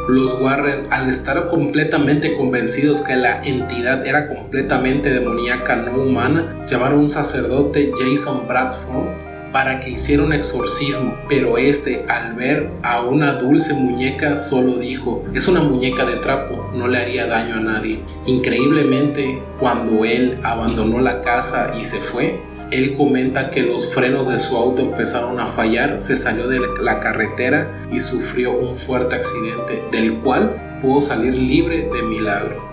Los 0.09 0.35
Warren, 0.41 0.89
al 0.91 1.09
estar 1.09 1.47
completamente 1.47 2.37
convencidos 2.37 3.03
que 3.03 3.15
la 3.15 3.39
entidad 3.39 4.05
era 4.05 4.27
completamente 4.27 5.11
demoníaca, 5.11 5.77
no 5.77 6.03
humana, 6.03 6.65
llamaron 6.67 6.99
a 6.99 7.03
un 7.03 7.11
sacerdote 7.11 7.93
Jason 7.97 8.49
Bradford 8.49 9.22
para 9.53 9.81
que 9.81 9.91
hiciera 9.91 10.23
un 10.23 10.33
exorcismo, 10.33 11.17
pero 11.29 11.59
este 11.59 12.05
al 12.09 12.35
ver 12.35 12.71
a 12.83 13.03
una 13.03 13.35
dulce 13.35 13.75
muñeca 13.75 14.37
solo 14.37 14.77
dijo, 14.77 15.25
es 15.35 15.47
una 15.47 15.61
muñeca 15.61 16.05
de 16.05 16.17
trapo, 16.17 16.71
no 16.75 16.89
le 16.89 16.99
haría 16.99 17.27
daño 17.27 17.57
a 17.57 17.61
nadie. 17.61 18.01
Increíblemente, 18.27 19.43
cuando 19.61 20.05
él 20.05 20.39
abandonó 20.43 21.01
la 21.01 21.21
casa 21.21 21.73
y 21.79 21.85
se 21.85 21.99
fue, 21.99 22.41
él 22.73 22.95
comenta 22.95 23.51
que 23.51 23.63
los 23.63 23.93
frenos 23.93 24.29
de 24.29 24.41
su 24.41 24.57
auto 24.57 24.81
empezaron 24.81 25.39
a 25.39 25.47
fallar, 25.47 25.99
se 25.99 26.17
salió 26.17 26.49
de 26.49 26.61
la 26.81 27.01
carretera 27.01 27.87
y 27.93 28.01
sufrió 28.01 28.53
un 28.53 28.75
fuerte 28.75 29.15
accidente, 29.15 29.85
del 29.93 30.15
cual 30.15 30.79
pudo 30.81 31.03
salir 31.03 31.37
libre 31.37 31.91
de 31.93 32.03
milagro. 32.03 32.72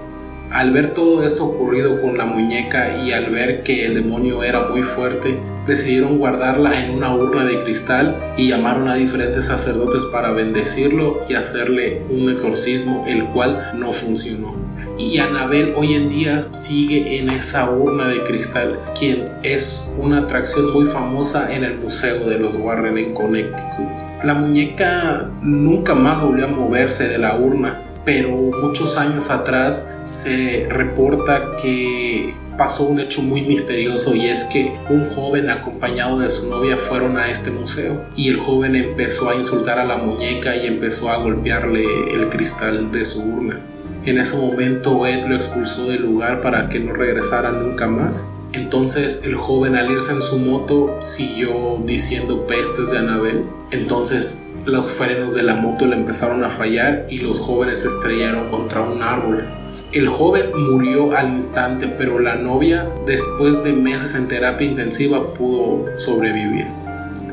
Al 0.52 0.72
ver 0.72 0.96
todo 0.96 1.22
esto 1.22 1.46
ocurrido 1.46 2.02
con 2.02 2.18
la 2.18 2.26
muñeca 2.26 2.98
y 3.04 3.12
al 3.12 3.30
ver 3.30 3.62
que 3.62 3.86
el 3.86 3.94
demonio 3.94 4.44
era 4.44 4.68
muy 4.70 4.82
fuerte, 4.82 5.38
decidieron 5.68 6.18
guardarla 6.18 6.72
en 6.84 6.96
una 6.96 7.14
urna 7.14 7.46
de 7.46 7.60
cristal 7.60 8.20
y 8.36 8.48
llamaron 8.48 8.88
a 8.88 8.96
diferentes 8.96 9.46
sacerdotes 9.46 10.06
para 10.06 10.32
bendecirlo 10.32 11.20
y 11.30 11.36
hacerle 11.36 12.02
un 12.10 12.32
exorcismo, 12.32 13.06
el 13.08 13.26
cual 13.26 13.74
no 13.76 13.94
funcionó. 13.94 14.56
Y 14.98 15.20
Anabel 15.20 15.76
hoy 15.78 15.94
en 15.94 16.10
día 16.10 16.42
sigue 16.52 17.20
en 17.20 17.30
esa 17.30 17.70
urna 17.70 18.08
de 18.08 18.24
cristal, 18.24 18.80
quien 18.98 19.30
es 19.44 19.96
una 20.00 20.18
atracción 20.18 20.74
muy 20.74 20.88
famosa 20.88 21.56
en 21.56 21.64
el 21.64 21.78
Museo 21.78 22.28
de 22.28 22.40
los 22.40 22.56
Warren 22.56 22.98
en 22.98 23.14
Connecticut. 23.14 23.88
La 24.24 24.34
muñeca 24.34 25.30
nunca 25.42 25.94
más 25.94 26.22
volvió 26.22 26.46
a 26.46 26.50
moverse 26.50 27.08
de 27.08 27.20
la 27.20 27.38
urna, 27.38 27.84
pero 28.12 28.32
muchos 28.32 28.98
años 28.98 29.30
atrás 29.30 29.88
se 30.02 30.66
reporta 30.68 31.56
que 31.62 32.34
pasó 32.58 32.86
un 32.86 33.00
hecho 33.00 33.22
muy 33.22 33.44
misterioso 33.44 34.16
y 34.16 34.26
es 34.26 34.46
que 34.46 34.74
un 34.90 35.06
joven 35.06 35.52
acompañado 35.52 36.18
de 36.18 36.32
su 36.32 36.50
novia 36.50 36.76
fueron 36.78 37.18
a 37.18 37.30
este 37.30 37.52
museo 37.52 38.04
y 38.16 38.30
el 38.30 38.38
joven 38.38 38.76
empezó 38.76 39.30
a 39.30 39.36
insultar 39.36 39.78
a 39.78 39.86
la 39.86 39.98
muñeca 39.98 40.56
y 40.56 40.66
empezó 40.66 41.12
a 41.12 41.18
golpearle 41.18 41.86
el 42.12 42.30
cristal 42.30 42.92
de 42.92 43.06
su 43.06 43.22
urna. 43.32 43.60
En 44.04 44.18
ese 44.18 44.38
momento 44.38 45.06
Ed 45.06 45.28
lo 45.28 45.36
expulsó 45.36 45.86
del 45.86 46.02
lugar 46.02 46.42
para 46.42 46.68
que 46.68 46.80
no 46.80 46.94
regresara 46.94 47.52
nunca 47.52 47.86
más. 47.86 48.28
Entonces 48.54 49.22
el 49.24 49.36
joven 49.36 49.76
al 49.76 49.92
irse 49.92 50.14
en 50.14 50.24
su 50.24 50.40
moto 50.40 50.98
siguió 51.02 51.78
diciendo 51.86 52.48
pestes 52.48 52.90
de 52.90 52.98
Anabel. 52.98 53.46
Entonces 53.70 54.48
los 54.66 54.94
frenos 54.94 55.34
de 55.34 55.44
la 55.44 55.56
moto 55.56 55.86
le 55.86 55.96
empezaron 55.96 56.44
a 56.44 56.50
fallar 56.50 57.08
y 57.10 57.20
los 57.20 57.40
jóvenes 57.40 57.82
se 57.82 57.88
estrellaron 57.88 58.50
contra 58.50 58.82
un 58.82 59.02
árbol. 59.02 59.46
El 59.92 60.08
joven 60.08 60.52
murió 60.56 61.16
al 61.16 61.30
instante, 61.30 61.88
pero 61.88 62.20
la 62.20 62.36
novia, 62.36 62.90
después 63.06 63.64
de 63.64 63.74
meses 63.74 64.16
en 64.16 64.28
terapia 64.28 64.68
intensiva, 64.68 65.34
pudo 65.34 65.86
sobrevivir. 65.98 66.68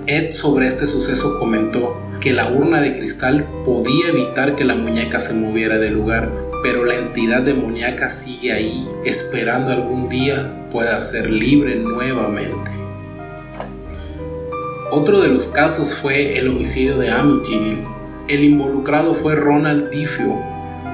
Ed 0.06 0.30
sobre 0.30 0.66
este 0.66 0.87
suceso 0.87 1.38
comentó 1.38 2.00
que 2.21 2.33
la 2.33 2.50
urna 2.50 2.80
de 2.80 2.97
cristal 2.97 3.47
podía 3.64 4.09
evitar 4.09 4.56
que 4.56 4.64
la 4.64 4.75
muñeca 4.75 5.21
se 5.21 5.35
moviera 5.35 5.78
del 5.78 5.95
lugar, 5.95 6.30
pero 6.62 6.85
la 6.85 6.95
entidad 6.95 7.42
demoníaca 7.42 8.09
sigue 8.09 8.52
ahí, 8.52 8.88
esperando 9.04 9.73
algún 9.73 10.09
día 10.09 10.66
pueda 10.71 11.00
ser 11.00 11.30
libre 11.30 11.76
nuevamente. 11.76 12.85
Otro 14.98 15.20
de 15.20 15.28
los 15.28 15.48
casos 15.48 15.94
fue 15.94 16.38
el 16.38 16.48
homicidio 16.48 16.96
de 16.96 17.10
Amityville. 17.10 17.84
El 18.28 18.44
involucrado 18.44 19.12
fue 19.12 19.34
Ronald 19.34 19.90
Tifio. 19.90 20.38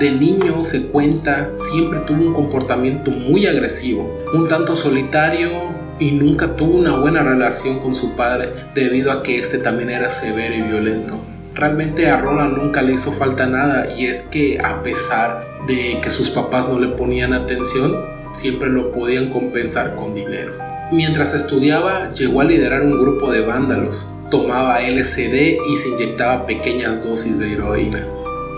De 0.01 0.11
niño 0.11 0.65
se 0.65 0.89
cuenta 0.89 1.51
siempre 1.55 2.01
tuvo 2.01 2.27
un 2.27 2.35
comportamiento 2.35 3.13
muy 3.13 3.47
agresivo, 3.47 4.25
un 4.35 4.49
tanto 4.49 4.75
solitario 4.75 5.51
y 6.01 6.11
nunca 6.11 6.57
tuvo 6.57 6.79
una 6.79 6.97
buena 6.97 7.23
relación 7.23 7.79
con 7.79 7.95
su 7.95 8.17
padre 8.17 8.49
debido 8.75 9.13
a 9.13 9.23
que 9.23 9.39
este 9.39 9.59
también 9.59 9.89
era 9.89 10.11
severo 10.11 10.53
y 10.53 10.63
violento. 10.63 11.21
Realmente 11.55 12.11
a 12.11 12.19
Ronald 12.19 12.57
nunca 12.57 12.83
le 12.83 12.95
hizo 12.95 13.13
falta 13.13 13.47
nada 13.47 13.87
y 13.97 14.07
es 14.07 14.25
que 14.25 14.59
a 14.59 14.83
pesar 14.83 15.47
de 15.69 16.01
que 16.03 16.11
sus 16.11 16.29
papás 16.29 16.69
no 16.69 16.81
le 16.81 16.89
ponían 16.89 17.35
atención, 17.35 17.95
siempre 18.33 18.69
lo 18.69 18.91
podían 18.91 19.31
compensar 19.31 19.95
con 19.95 20.13
dinero. 20.13 20.72
Mientras 20.93 21.33
estudiaba, 21.33 22.11
llegó 22.11 22.43
a 22.43 22.45
liderar 22.45 22.83
un 22.83 23.01
grupo 23.01 23.33
de 23.33 23.41
vándalos. 23.41 24.13
Tomaba 24.31 24.79
LSD 24.83 25.57
y 25.67 25.77
se 25.79 25.89
inyectaba 25.89 26.45
pequeñas 26.47 27.03
dosis 27.03 27.39
de 27.39 27.51
heroína. 27.51 28.07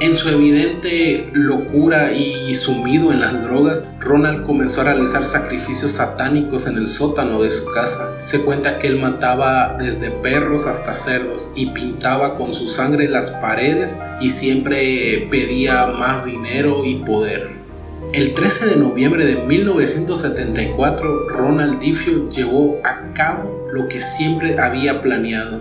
En 0.00 0.16
su 0.16 0.28
evidente 0.28 1.30
locura 1.32 2.12
y 2.12 2.52
sumido 2.56 3.12
en 3.12 3.20
las 3.20 3.44
drogas, 3.44 3.86
Ronald 4.00 4.44
comenzó 4.44 4.80
a 4.80 4.84
realizar 4.84 5.24
sacrificios 5.24 5.92
satánicos 5.92 6.66
en 6.66 6.76
el 6.76 6.88
sótano 6.88 7.40
de 7.40 7.52
su 7.52 7.70
casa. 7.70 8.12
Se 8.24 8.40
cuenta 8.40 8.80
que 8.80 8.88
él 8.88 8.98
mataba 8.98 9.76
desde 9.78 10.10
perros 10.10 10.66
hasta 10.66 10.96
cerdos 10.96 11.52
y 11.54 11.66
pintaba 11.66 12.36
con 12.36 12.52
su 12.52 12.66
sangre 12.66 13.08
las 13.08 13.30
paredes 13.30 13.96
y 14.20 14.30
siempre 14.30 15.28
pedía 15.30 15.86
más 15.86 16.26
dinero 16.26 16.84
y 16.84 16.96
poder. 16.96 17.63
El 18.14 18.33
13 18.33 18.66
de 18.66 18.76
noviembre 18.76 19.26
de 19.26 19.35
1974, 19.35 21.26
Ronald 21.26 21.80
Diffio 21.80 22.28
llevó 22.28 22.78
a 22.85 23.12
cabo 23.12 23.66
lo 23.73 23.88
que 23.88 24.00
siempre 24.00 24.56
había 24.56 25.02
planeado, 25.02 25.61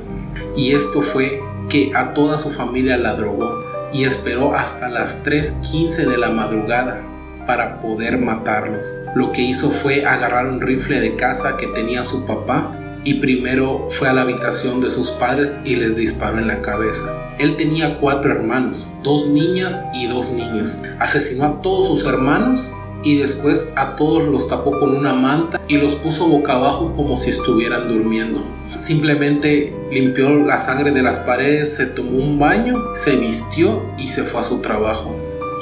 y 0.55 0.73
esto 0.73 1.01
fue 1.01 1.41
que 1.67 1.91
a 1.95 2.13
toda 2.13 2.37
su 2.37 2.51
familia 2.51 2.95
la 2.97 3.15
drogó 3.15 3.65
y 3.91 4.03
esperó 4.03 4.53
hasta 4.53 4.87
las 4.87 5.25
3.15 5.25 6.05
de 6.05 6.17
la 6.19 6.29
madrugada 6.29 7.01
para 7.47 7.81
poder 7.81 8.19
matarlos. 8.19 8.93
Lo 9.15 9.31
que 9.31 9.41
hizo 9.41 9.71
fue 9.71 10.05
agarrar 10.05 10.45
un 10.45 10.61
rifle 10.61 10.99
de 10.99 11.15
caza 11.15 11.57
que 11.57 11.65
tenía 11.65 12.03
su 12.03 12.27
papá 12.27 12.77
y 13.03 13.15
primero 13.15 13.87
fue 13.89 14.09
a 14.09 14.13
la 14.13 14.21
habitación 14.21 14.79
de 14.79 14.91
sus 14.91 15.09
padres 15.09 15.61
y 15.65 15.75
les 15.77 15.95
disparó 15.95 16.37
en 16.37 16.47
la 16.47 16.61
cabeza. 16.61 17.22
Él 17.39 17.55
tenía 17.55 17.99
cuatro 17.99 18.31
hermanos, 18.31 18.91
dos 19.03 19.27
niñas 19.27 19.85
y 19.95 20.07
dos 20.07 20.31
niños. 20.31 20.83
Asesinó 20.99 21.45
a 21.45 21.61
todos 21.61 21.87
sus 21.87 22.05
hermanos 22.05 22.71
y 23.03 23.17
después 23.17 23.73
a 23.75 23.95
todos 23.95 24.23
los 24.23 24.47
tapó 24.47 24.79
con 24.79 24.95
una 24.95 25.13
manta 25.13 25.59
y 25.67 25.77
los 25.77 25.95
puso 25.95 26.27
boca 26.27 26.53
abajo 26.53 26.93
como 26.95 27.17
si 27.17 27.29
estuvieran 27.29 27.87
durmiendo. 27.87 28.43
Simplemente 28.77 29.75
limpió 29.91 30.29
la 30.29 30.59
sangre 30.59 30.91
de 30.91 31.03
las 31.03 31.19
paredes, 31.19 31.75
se 31.75 31.85
tomó 31.85 32.17
un 32.17 32.39
baño, 32.39 32.95
se 32.95 33.17
vistió 33.17 33.83
y 33.97 34.07
se 34.07 34.23
fue 34.23 34.41
a 34.41 34.43
su 34.43 34.61
trabajo. 34.61 35.15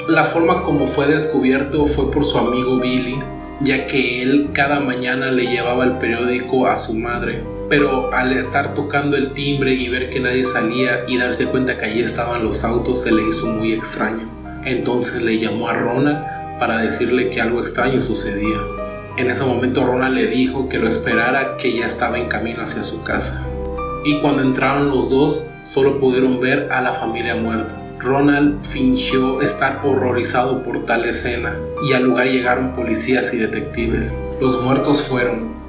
La 0.07 0.23
forma 0.23 0.61
como 0.61 0.87
fue 0.87 1.07
descubierto 1.07 1.85
fue 1.85 2.11
por 2.11 2.23
su 2.23 2.37
amigo 2.37 2.79
Billy, 2.79 3.17
ya 3.61 3.87
que 3.87 4.21
él 4.21 4.49
cada 4.53 4.79
mañana 4.79 5.31
le 5.31 5.45
llevaba 5.45 5.83
el 5.83 5.97
periódico 5.97 6.67
a 6.67 6.77
su 6.77 6.95
madre. 6.95 7.43
Pero 7.71 8.13
al 8.13 8.33
estar 8.33 8.73
tocando 8.73 9.15
el 9.15 9.31
timbre 9.31 9.71
y 9.71 9.87
ver 9.87 10.09
que 10.09 10.19
nadie 10.19 10.43
salía 10.43 11.05
y 11.07 11.17
darse 11.17 11.45
cuenta 11.45 11.77
que 11.77 11.85
allí 11.85 12.01
estaban 12.01 12.43
los 12.43 12.65
autos, 12.65 12.99
se 12.99 13.13
le 13.13 13.25
hizo 13.25 13.47
muy 13.47 13.71
extraño. 13.71 14.27
Entonces 14.65 15.21
le 15.21 15.39
llamó 15.39 15.69
a 15.69 15.73
Ronald 15.73 16.59
para 16.59 16.79
decirle 16.79 17.29
que 17.29 17.39
algo 17.39 17.61
extraño 17.61 18.01
sucedía. 18.01 18.57
En 19.15 19.29
ese 19.29 19.45
momento 19.45 19.85
Ronald 19.85 20.15
le 20.15 20.27
dijo 20.27 20.67
que 20.67 20.79
lo 20.79 20.89
esperara, 20.89 21.55
que 21.55 21.71
ya 21.71 21.87
estaba 21.87 22.17
en 22.17 22.27
camino 22.27 22.61
hacia 22.61 22.83
su 22.83 23.03
casa. 23.03 23.41
Y 24.03 24.19
cuando 24.19 24.41
entraron 24.41 24.89
los 24.89 25.09
dos, 25.09 25.45
solo 25.63 25.97
pudieron 25.97 26.41
ver 26.41 26.67
a 26.73 26.81
la 26.81 26.91
familia 26.91 27.37
muerta. 27.37 27.81
Ronald 27.99 28.65
fingió 28.65 29.41
estar 29.41 29.79
horrorizado 29.85 30.61
por 30.61 30.85
tal 30.85 31.05
escena 31.05 31.55
y 31.87 31.93
al 31.93 32.03
lugar 32.03 32.27
llegaron 32.27 32.73
policías 32.73 33.33
y 33.33 33.37
detectives. 33.37 34.11
Los 34.41 34.61
muertos 34.61 35.07
fueron 35.07 35.60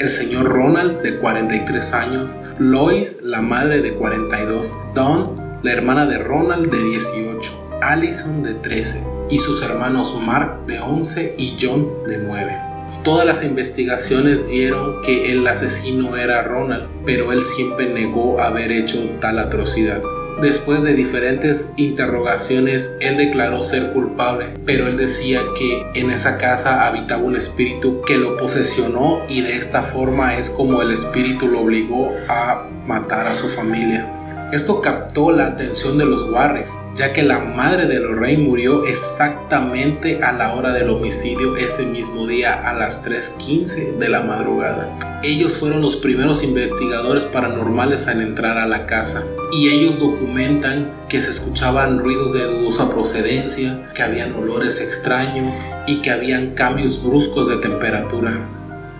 el 0.00 0.10
señor 0.10 0.46
Ronald 0.46 1.02
de 1.02 1.18
43 1.18 1.92
años, 1.92 2.38
Lois, 2.58 3.20
la 3.22 3.42
madre 3.42 3.82
de 3.82 3.94
42, 3.94 4.74
Dawn, 4.94 5.60
la 5.62 5.72
hermana 5.72 6.06
de 6.06 6.18
Ronald 6.18 6.70
de 6.70 6.82
18, 6.82 7.78
Allison 7.82 8.42
de 8.42 8.54
13 8.54 9.04
y 9.28 9.38
sus 9.38 9.62
hermanos 9.62 10.18
Mark 10.24 10.64
de 10.66 10.80
11 10.80 11.34
y 11.36 11.56
John 11.60 11.86
de 12.06 12.16
9. 12.16 12.58
Todas 13.04 13.26
las 13.26 13.44
investigaciones 13.44 14.48
dieron 14.48 15.02
que 15.02 15.32
el 15.32 15.46
asesino 15.46 16.16
era 16.16 16.42
Ronald, 16.42 16.88
pero 17.04 17.32
él 17.32 17.42
siempre 17.42 17.92
negó 17.92 18.40
haber 18.40 18.72
hecho 18.72 18.98
tal 19.20 19.38
atrocidad. 19.38 20.00
Después 20.40 20.82
de 20.82 20.94
diferentes 20.94 21.72
interrogaciones, 21.76 22.96
él 23.00 23.18
declaró 23.18 23.60
ser 23.60 23.92
culpable, 23.92 24.46
pero 24.64 24.86
él 24.86 24.96
decía 24.96 25.42
que 25.54 25.86
en 25.94 26.10
esa 26.10 26.38
casa 26.38 26.86
habitaba 26.86 27.22
un 27.22 27.36
espíritu 27.36 28.00
que 28.06 28.16
lo 28.16 28.38
posesionó 28.38 29.20
y 29.28 29.42
de 29.42 29.56
esta 29.56 29.82
forma 29.82 30.36
es 30.36 30.48
como 30.48 30.80
el 30.80 30.92
espíritu 30.92 31.46
lo 31.46 31.60
obligó 31.60 32.12
a 32.28 32.66
matar 32.86 33.26
a 33.26 33.34
su 33.34 33.48
familia. 33.48 34.08
Esto 34.50 34.80
captó 34.80 35.30
la 35.30 35.44
atención 35.44 35.98
de 35.98 36.06
los 36.06 36.22
Warren, 36.22 36.64
ya 36.94 37.12
que 37.12 37.22
la 37.22 37.38
madre 37.38 37.86
de 37.86 38.00
Lorraine 38.00 38.42
murió 38.42 38.84
exactamente 38.84 40.22
a 40.22 40.32
la 40.32 40.54
hora 40.54 40.72
del 40.72 40.90
homicidio 40.90 41.56
ese 41.56 41.86
mismo 41.86 42.26
día 42.26 42.54
a 42.54 42.74
las 42.74 43.06
3.15 43.06 43.96
de 43.98 44.08
la 44.08 44.22
madrugada. 44.22 45.20
Ellos 45.22 45.58
fueron 45.58 45.82
los 45.82 45.96
primeros 45.96 46.42
investigadores 46.42 47.24
paranormales 47.24 48.06
en 48.08 48.20
entrar 48.20 48.58
a 48.58 48.66
la 48.66 48.86
casa 48.86 49.24
y 49.52 49.68
ellos 49.68 49.98
documentan 49.98 50.92
que 51.08 51.20
se 51.20 51.30
escuchaban 51.30 51.98
ruidos 51.98 52.32
de 52.32 52.44
dudosa 52.44 52.90
procedencia, 52.90 53.90
que 53.94 54.02
habían 54.02 54.34
olores 54.34 54.80
extraños 54.80 55.60
y 55.86 56.02
que 56.02 56.10
habían 56.10 56.54
cambios 56.54 57.02
bruscos 57.02 57.48
de 57.48 57.56
temperatura. 57.56 58.40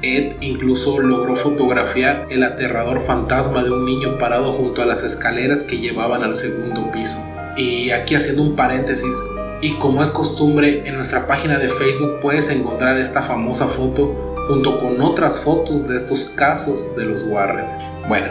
Ed 0.03 0.37
incluso 0.41 0.99
logró 0.99 1.37
fotografiar 1.37 2.27
el 2.31 2.43
aterrador 2.43 3.01
fantasma 3.01 3.63
de 3.63 3.71
un 3.71 3.85
niño 3.85 4.19
parado 4.19 4.53
junto 4.53 4.81
a 4.81 4.87
las 4.87 5.03
escaleras 5.03 5.63
que 5.63 5.79
llevaban 5.79 6.23
al 6.23 6.35
segundo 6.35 6.91
piso. 6.91 7.19
Y 7.61 7.91
aquí 7.91 8.15
haciendo 8.15 8.43
un 8.43 8.57
paréntesis, 8.57 9.15
y 9.61 9.75
como 9.75 10.03
es 10.03 10.11
costumbre, 10.11 10.83
en 10.87 10.95
nuestra 10.95 11.27
página 11.27 11.59
de 11.59 11.69
Facebook 11.69 12.19
puedes 12.23 12.49
encontrar 12.49 12.97
esta 12.97 13.23
famosa 13.23 13.67
foto 13.67 14.35
junto 14.49 14.79
con 14.79 14.99
otras 15.03 15.41
fotos 15.41 15.87
de 15.87 15.95
estos 15.95 16.25
casos 16.25 16.97
de 16.97 17.05
los 17.05 17.25
Warren. 17.25 17.67
Bueno, 18.09 18.29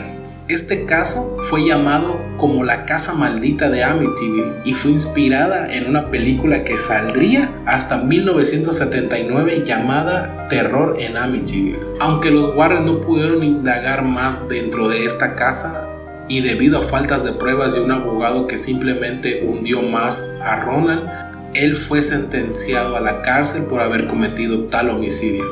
este 0.48 0.86
caso 0.86 1.38
fue 1.42 1.64
llamado 1.64 2.20
como 2.38 2.64
la 2.64 2.86
casa 2.86 3.14
maldita 3.14 3.70
de 3.70 3.84
Amityville 3.84 4.62
y 4.66 4.74
fue 4.74 4.90
inspirada 4.90 5.68
en 5.76 5.88
una 5.88 6.10
película 6.10 6.64
que 6.64 6.80
saldría 6.80 7.54
hasta 7.68 7.98
1979 7.98 9.62
llamada 9.64 10.48
Terror 10.48 10.96
en 10.98 11.18
Amityville. 11.18 11.78
Aunque 12.00 12.32
los 12.32 12.56
Warren 12.56 12.88
no 12.88 13.00
pudieron 13.00 13.44
indagar 13.44 14.04
más 14.04 14.50
dentro 14.50 14.90
de 14.90 15.06
esta 15.06 15.36
casa, 15.36 15.89
y 16.30 16.42
debido 16.42 16.80
a 16.80 16.84
faltas 16.84 17.24
de 17.24 17.34
pruebas 17.34 17.74
de 17.74 17.82
un 17.82 17.92
abogado 17.92 18.48
que 18.48 18.58
simplemente 18.58 19.44
hundió 19.46 19.82
más 19.82 20.24
a 20.42 20.58
Ronald, 20.58 21.10
él 21.56 21.76
fue 21.76 22.04
sentenciado 22.04 22.96
a 22.96 23.02
la 23.02 23.24
cárcel 23.24 23.64
por 23.64 23.82
haber 23.82 24.06
cometido 24.06 24.66
tal 24.66 24.92
homicidio. 24.92 25.44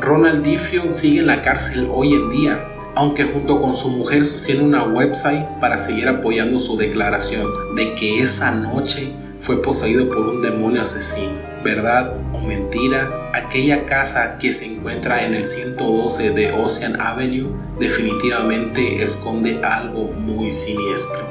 Ronald 0.00 0.44
Diffion 0.44 0.92
sigue 0.92 1.20
en 1.20 1.28
la 1.28 1.40
cárcel 1.40 1.88
hoy 1.90 2.14
en 2.14 2.28
día, 2.28 2.68
aunque 2.96 3.24
junto 3.24 3.60
con 3.62 3.76
su 3.76 3.90
mujer 3.90 4.26
sostiene 4.26 4.62
una 4.62 4.82
website 4.82 5.46
para 5.60 5.78
seguir 5.78 6.08
apoyando 6.08 6.58
su 6.58 6.76
declaración 6.76 7.48
de 7.76 7.94
que 7.94 8.18
esa 8.18 8.50
noche 8.50 9.12
fue 9.38 9.62
poseído 9.62 10.08
por 10.08 10.18
un 10.18 10.42
demonio 10.42 10.82
asesino 10.82 11.43
verdad 11.64 12.14
o 12.32 12.40
mentira, 12.40 13.30
aquella 13.32 13.86
casa 13.86 14.36
que 14.38 14.54
se 14.54 14.66
encuentra 14.66 15.24
en 15.24 15.34
el 15.34 15.46
112 15.46 16.30
de 16.30 16.52
Ocean 16.52 17.00
Avenue 17.00 17.50
definitivamente 17.80 19.02
esconde 19.02 19.58
algo 19.64 20.12
muy 20.12 20.52
siniestro. 20.52 21.24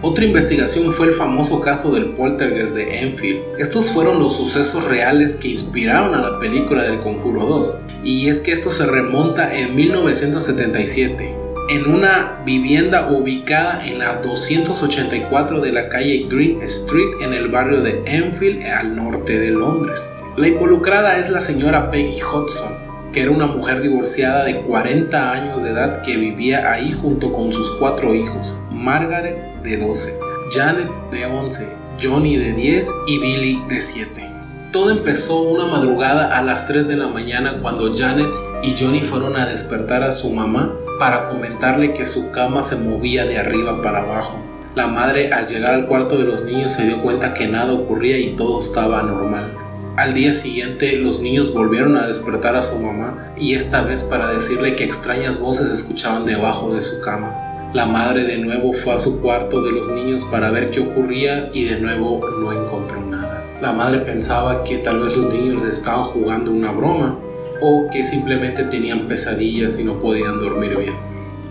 Otra 0.00 0.24
investigación 0.24 0.92
fue 0.92 1.08
el 1.08 1.12
famoso 1.12 1.60
caso 1.60 1.90
del 1.90 2.10
poltergeist 2.10 2.76
de 2.76 3.00
Enfield. 3.00 3.40
Estos 3.58 3.90
fueron 3.90 4.20
los 4.20 4.36
sucesos 4.36 4.84
reales 4.84 5.34
que 5.34 5.48
inspiraron 5.48 6.14
a 6.14 6.20
la 6.20 6.38
película 6.38 6.84
del 6.84 7.00
Conjuro 7.00 7.46
2, 7.46 7.74
y 8.04 8.28
es 8.28 8.40
que 8.40 8.52
esto 8.52 8.70
se 8.70 8.86
remonta 8.86 9.58
en 9.58 9.74
1977 9.74 11.37
en 11.68 11.86
una 11.86 12.40
vivienda 12.46 13.10
ubicada 13.10 13.86
en 13.86 13.98
la 13.98 14.14
284 14.14 15.60
de 15.60 15.72
la 15.72 15.88
calle 15.88 16.26
Green 16.28 16.62
Street 16.62 17.20
en 17.20 17.34
el 17.34 17.48
barrio 17.48 17.82
de 17.82 18.02
Enfield 18.06 18.64
al 18.64 18.96
norte 18.96 19.38
de 19.38 19.50
Londres. 19.50 20.08
La 20.38 20.48
involucrada 20.48 21.18
es 21.18 21.28
la 21.28 21.42
señora 21.42 21.90
Peggy 21.90 22.22
Hudson, 22.22 22.72
que 23.12 23.20
era 23.20 23.32
una 23.32 23.46
mujer 23.46 23.82
divorciada 23.82 24.44
de 24.44 24.62
40 24.62 25.30
años 25.30 25.62
de 25.62 25.70
edad 25.70 26.00
que 26.00 26.16
vivía 26.16 26.70
ahí 26.70 26.92
junto 26.92 27.32
con 27.32 27.52
sus 27.52 27.72
cuatro 27.72 28.14
hijos, 28.14 28.58
Margaret 28.70 29.62
de 29.62 29.76
12, 29.76 30.18
Janet 30.50 30.88
de 31.10 31.26
11, 31.26 31.68
Johnny 32.02 32.36
de 32.36 32.52
10 32.52 32.90
y 33.08 33.18
Billy 33.18 33.62
de 33.68 33.82
7. 33.82 34.30
Todo 34.72 34.90
empezó 34.90 35.42
una 35.42 35.66
madrugada 35.66 36.38
a 36.38 36.42
las 36.42 36.66
3 36.66 36.88
de 36.88 36.96
la 36.96 37.08
mañana 37.08 37.58
cuando 37.60 37.92
Janet 37.92 38.30
y 38.62 38.74
Johnny 38.78 39.02
fueron 39.02 39.36
a 39.36 39.44
despertar 39.44 40.02
a 40.02 40.12
su 40.12 40.30
mamá 40.30 40.74
para 40.98 41.28
comentarle 41.28 41.92
que 41.92 42.06
su 42.06 42.30
cama 42.30 42.62
se 42.62 42.76
movía 42.76 43.24
de 43.24 43.38
arriba 43.38 43.80
para 43.82 44.00
abajo. 44.00 44.38
La 44.74 44.86
madre 44.86 45.32
al 45.32 45.46
llegar 45.46 45.74
al 45.74 45.86
cuarto 45.86 46.16
de 46.18 46.24
los 46.24 46.44
niños 46.44 46.72
se 46.72 46.86
dio 46.86 47.00
cuenta 47.00 47.34
que 47.34 47.48
nada 47.48 47.72
ocurría 47.72 48.18
y 48.18 48.36
todo 48.36 48.60
estaba 48.60 49.02
normal. 49.02 49.52
Al 49.96 50.14
día 50.14 50.32
siguiente 50.32 50.96
los 50.96 51.20
niños 51.20 51.52
volvieron 51.52 51.96
a 51.96 52.06
despertar 52.06 52.54
a 52.54 52.62
su 52.62 52.78
mamá 52.78 53.32
y 53.36 53.54
esta 53.54 53.82
vez 53.82 54.04
para 54.04 54.30
decirle 54.30 54.76
que 54.76 54.84
extrañas 54.84 55.40
voces 55.40 55.70
escuchaban 55.70 56.24
debajo 56.24 56.74
de 56.74 56.82
su 56.82 57.00
cama. 57.00 57.70
La 57.74 57.86
madre 57.86 58.24
de 58.24 58.38
nuevo 58.38 58.72
fue 58.72 58.94
a 58.94 58.98
su 58.98 59.20
cuarto 59.20 59.62
de 59.62 59.72
los 59.72 59.88
niños 59.88 60.24
para 60.24 60.50
ver 60.50 60.70
qué 60.70 60.80
ocurría 60.80 61.50
y 61.52 61.64
de 61.64 61.80
nuevo 61.80 62.20
no 62.40 62.52
encontró 62.52 63.00
nada. 63.00 63.44
La 63.60 63.72
madre 63.72 63.98
pensaba 63.98 64.62
que 64.62 64.78
tal 64.78 65.00
vez 65.00 65.16
los 65.16 65.32
niños 65.32 65.64
estaban 65.64 66.04
jugando 66.04 66.52
una 66.52 66.70
broma 66.70 67.18
o 67.60 67.88
que 67.90 68.04
simplemente 68.04 68.64
tenían 68.64 69.06
pesadillas 69.06 69.78
y 69.78 69.84
no 69.84 70.00
podían 70.00 70.38
dormir 70.38 70.76
bien. 70.76 70.94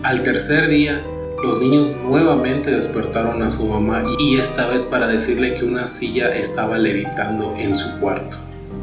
Al 0.02 0.22
tercer 0.22 0.68
día, 0.68 1.02
los 1.42 1.60
niños 1.60 1.96
nuevamente 2.02 2.70
despertaron 2.70 3.42
a 3.42 3.50
su 3.50 3.66
mamá 3.66 4.04
y 4.18 4.36
esta 4.36 4.66
vez 4.66 4.84
para 4.84 5.06
decirle 5.06 5.54
que 5.54 5.64
una 5.64 5.86
silla 5.86 6.34
estaba 6.34 6.78
levitando 6.78 7.54
en 7.56 7.76
su 7.76 7.98
cuarto. 8.00 8.38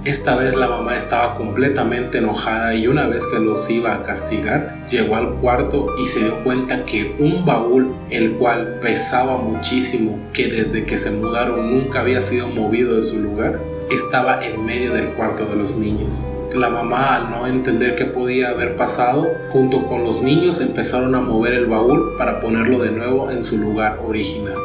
Esta 0.05 0.35
vez 0.35 0.55
la 0.55 0.67
mamá 0.67 0.95
estaba 0.95 1.33
completamente 1.33 2.19
enojada 2.19 2.75
y 2.75 2.87
una 2.87 3.07
vez 3.07 3.25
que 3.25 3.39
los 3.39 3.67
iba 3.71 3.95
a 3.95 4.03
castigar, 4.03 4.85
llegó 4.85 5.15
al 5.15 5.33
cuarto 5.33 5.95
y 5.97 6.07
se 6.07 6.19
dio 6.19 6.43
cuenta 6.43 6.85
que 6.85 7.15
un 7.17 7.43
baúl, 7.43 7.91
el 8.11 8.33
cual 8.33 8.79
pesaba 8.81 9.37
muchísimo, 9.37 10.19
que 10.31 10.47
desde 10.47 10.85
que 10.85 10.99
se 10.99 11.09
mudaron 11.09 11.71
nunca 11.71 12.01
había 12.01 12.21
sido 12.21 12.47
movido 12.49 12.95
de 12.95 13.03
su 13.03 13.19
lugar, 13.19 13.59
estaba 13.89 14.39
en 14.45 14.63
medio 14.63 14.93
del 14.93 15.07
cuarto 15.07 15.45
de 15.47 15.55
los 15.55 15.75
niños. 15.75 16.23
La 16.55 16.69
mamá, 16.69 17.17
al 17.17 17.31
no 17.31 17.47
entender 17.47 17.95
qué 17.95 18.05
podía 18.05 18.51
haber 18.51 18.77
pasado, 18.77 19.29
junto 19.49 19.85
con 19.87 20.05
los 20.05 20.21
niños 20.21 20.61
empezaron 20.61 21.13
a 21.13 21.19
mover 21.19 21.53
el 21.53 21.65
baúl 21.65 22.15
para 22.17 22.39
ponerlo 22.39 22.79
de 22.79 22.91
nuevo 22.91 23.29
en 23.29 23.43
su 23.43 23.57
lugar 23.57 23.99
original. 24.07 24.55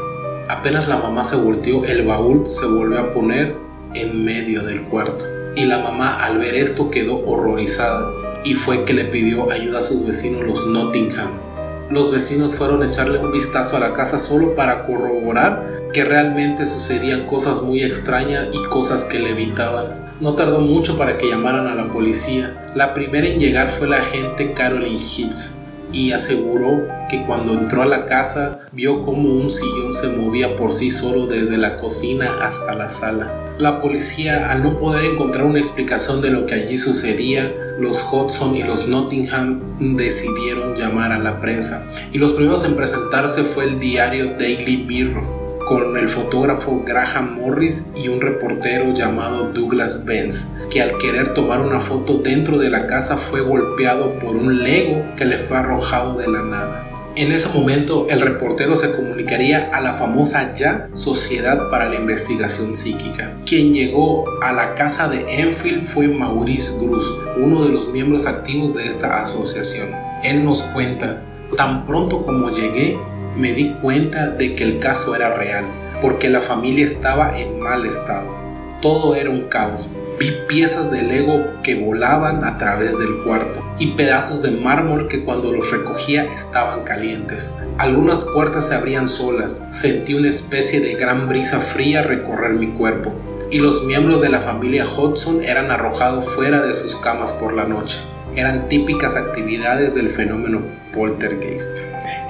Apenas 0.48 0.86
la 0.86 0.98
mamá 0.98 1.24
se 1.24 1.34
volteó, 1.34 1.84
el 1.84 2.06
baúl 2.06 2.46
se 2.46 2.64
volvió 2.66 3.00
a 3.00 3.12
poner 3.12 3.56
en 3.94 4.24
medio 4.24 4.62
del 4.62 4.82
cuarto. 4.82 5.24
Y 5.56 5.64
la 5.64 5.80
mamá 5.80 6.24
al 6.24 6.38
ver 6.38 6.54
esto 6.54 6.92
quedó 6.92 7.26
horrorizada 7.26 8.08
y 8.44 8.54
fue 8.54 8.84
que 8.84 8.94
le 8.94 9.06
pidió 9.06 9.50
ayuda 9.50 9.80
a 9.80 9.82
sus 9.82 10.06
vecinos 10.06 10.44
los 10.44 10.68
Nottingham. 10.68 11.32
Los 11.90 12.12
vecinos 12.12 12.54
fueron 12.54 12.84
a 12.84 12.86
echarle 12.86 13.18
un 13.18 13.32
vistazo 13.32 13.76
a 13.76 13.80
la 13.80 13.94
casa 13.94 14.20
solo 14.20 14.54
para 14.54 14.84
corroborar 14.84 15.88
que 15.92 16.04
realmente 16.04 16.68
sucedían 16.68 17.26
cosas 17.26 17.62
muy 17.62 17.82
extrañas 17.82 18.46
y 18.52 18.62
cosas 18.68 19.04
que 19.04 19.18
le 19.18 19.30
evitaban. 19.30 19.99
No 20.20 20.34
tardó 20.34 20.58
mucho 20.60 20.98
para 20.98 21.16
que 21.16 21.30
llamaran 21.30 21.66
a 21.66 21.74
la 21.74 21.88
policía. 21.88 22.70
La 22.74 22.92
primera 22.92 23.26
en 23.26 23.38
llegar 23.38 23.70
fue 23.70 23.88
la 23.88 23.96
agente 23.96 24.52
Carolyn 24.52 24.98
Hibbs 24.98 25.56
y 25.94 26.12
aseguró 26.12 26.86
que 27.08 27.24
cuando 27.24 27.54
entró 27.54 27.82
a 27.82 27.86
la 27.86 28.04
casa 28.04 28.60
vio 28.70 29.02
como 29.02 29.32
un 29.32 29.50
sillón 29.50 29.94
se 29.94 30.08
movía 30.08 30.56
por 30.56 30.74
sí 30.74 30.90
solo 30.90 31.26
desde 31.26 31.56
la 31.56 31.78
cocina 31.78 32.36
hasta 32.42 32.74
la 32.74 32.90
sala. 32.90 33.32
La 33.58 33.80
policía, 33.80 34.50
al 34.50 34.62
no 34.62 34.78
poder 34.78 35.04
encontrar 35.04 35.46
una 35.46 35.58
explicación 35.58 36.20
de 36.20 36.30
lo 36.30 36.44
que 36.44 36.54
allí 36.54 36.76
sucedía, 36.76 37.54
los 37.78 38.04
Hudson 38.12 38.54
y 38.56 38.62
los 38.62 38.88
Nottingham 38.88 39.96
decidieron 39.96 40.74
llamar 40.74 41.12
a 41.12 41.18
la 41.18 41.40
prensa. 41.40 41.86
Y 42.12 42.18
los 42.18 42.34
primeros 42.34 42.64
en 42.66 42.76
presentarse 42.76 43.42
fue 43.42 43.64
el 43.64 43.80
diario 43.80 44.34
Daily 44.38 44.84
Mirror 44.86 45.39
con 45.66 45.96
el 45.96 46.08
fotógrafo 46.08 46.82
Graham 46.84 47.36
Morris 47.36 47.90
y 47.96 48.08
un 48.08 48.20
reportero 48.20 48.92
llamado 48.92 49.52
Douglas 49.52 50.04
Benz, 50.04 50.48
que 50.70 50.82
al 50.82 50.98
querer 50.98 51.34
tomar 51.34 51.60
una 51.60 51.80
foto 51.80 52.18
dentro 52.18 52.58
de 52.58 52.70
la 52.70 52.86
casa 52.86 53.16
fue 53.16 53.40
golpeado 53.40 54.18
por 54.18 54.36
un 54.36 54.62
Lego 54.62 55.04
que 55.16 55.24
le 55.24 55.38
fue 55.38 55.56
arrojado 55.56 56.14
de 56.18 56.28
la 56.28 56.42
nada. 56.42 56.86
En 57.16 57.32
ese 57.32 57.48
momento 57.48 58.06
el 58.08 58.20
reportero 58.20 58.76
se 58.76 58.94
comunicaría 58.94 59.70
a 59.72 59.80
la 59.80 59.94
famosa 59.94 60.54
ya 60.54 60.88
Sociedad 60.94 61.68
para 61.68 61.88
la 61.88 61.96
Investigación 61.96 62.76
Psíquica. 62.76 63.32
Quien 63.44 63.74
llegó 63.74 64.24
a 64.42 64.52
la 64.52 64.74
casa 64.74 65.08
de 65.08 65.26
Enfield 65.40 65.82
fue 65.82 66.06
Maurice 66.06 66.78
Grus, 66.80 67.12
uno 67.36 67.64
de 67.64 67.72
los 67.72 67.88
miembros 67.92 68.26
activos 68.26 68.74
de 68.74 68.86
esta 68.86 69.20
asociación. 69.22 69.90
Él 70.22 70.44
nos 70.44 70.62
cuenta, 70.62 71.22
tan 71.56 71.84
pronto 71.84 72.24
como 72.24 72.50
llegué, 72.50 72.96
me 73.40 73.52
di 73.52 73.72
cuenta 73.80 74.28
de 74.28 74.54
que 74.54 74.64
el 74.64 74.78
caso 74.78 75.16
era 75.16 75.34
real, 75.34 75.64
porque 76.02 76.28
la 76.28 76.42
familia 76.42 76.84
estaba 76.84 77.38
en 77.38 77.58
mal 77.58 77.86
estado. 77.86 78.36
Todo 78.82 79.14
era 79.14 79.30
un 79.30 79.48
caos. 79.48 79.96
Vi 80.18 80.32
piezas 80.46 80.90
de 80.90 81.02
Lego 81.02 81.46
que 81.62 81.74
volaban 81.74 82.44
a 82.44 82.58
través 82.58 82.98
del 82.98 83.22
cuarto 83.24 83.64
y 83.78 83.92
pedazos 83.92 84.42
de 84.42 84.50
mármol 84.50 85.08
que 85.08 85.24
cuando 85.24 85.50
los 85.52 85.70
recogía 85.70 86.24
estaban 86.24 86.84
calientes. 86.84 87.54
Algunas 87.78 88.24
puertas 88.24 88.68
se 88.68 88.74
abrían 88.74 89.08
solas. 89.08 89.64
Sentí 89.70 90.12
una 90.12 90.28
especie 90.28 90.80
de 90.80 90.94
gran 90.94 91.26
brisa 91.26 91.60
fría 91.60 92.02
recorrer 92.02 92.52
mi 92.52 92.68
cuerpo 92.68 93.14
y 93.50 93.58
los 93.58 93.84
miembros 93.84 94.20
de 94.20 94.28
la 94.28 94.40
familia 94.40 94.84
Hudson 94.84 95.42
eran 95.42 95.70
arrojados 95.70 96.28
fuera 96.28 96.60
de 96.60 96.74
sus 96.74 96.96
camas 96.96 97.32
por 97.32 97.54
la 97.54 97.64
noche. 97.64 97.98
Eran 98.36 98.68
típicas 98.68 99.16
actividades 99.16 99.94
del 99.94 100.10
fenómeno 100.10 100.60
poltergeist. 100.92 101.80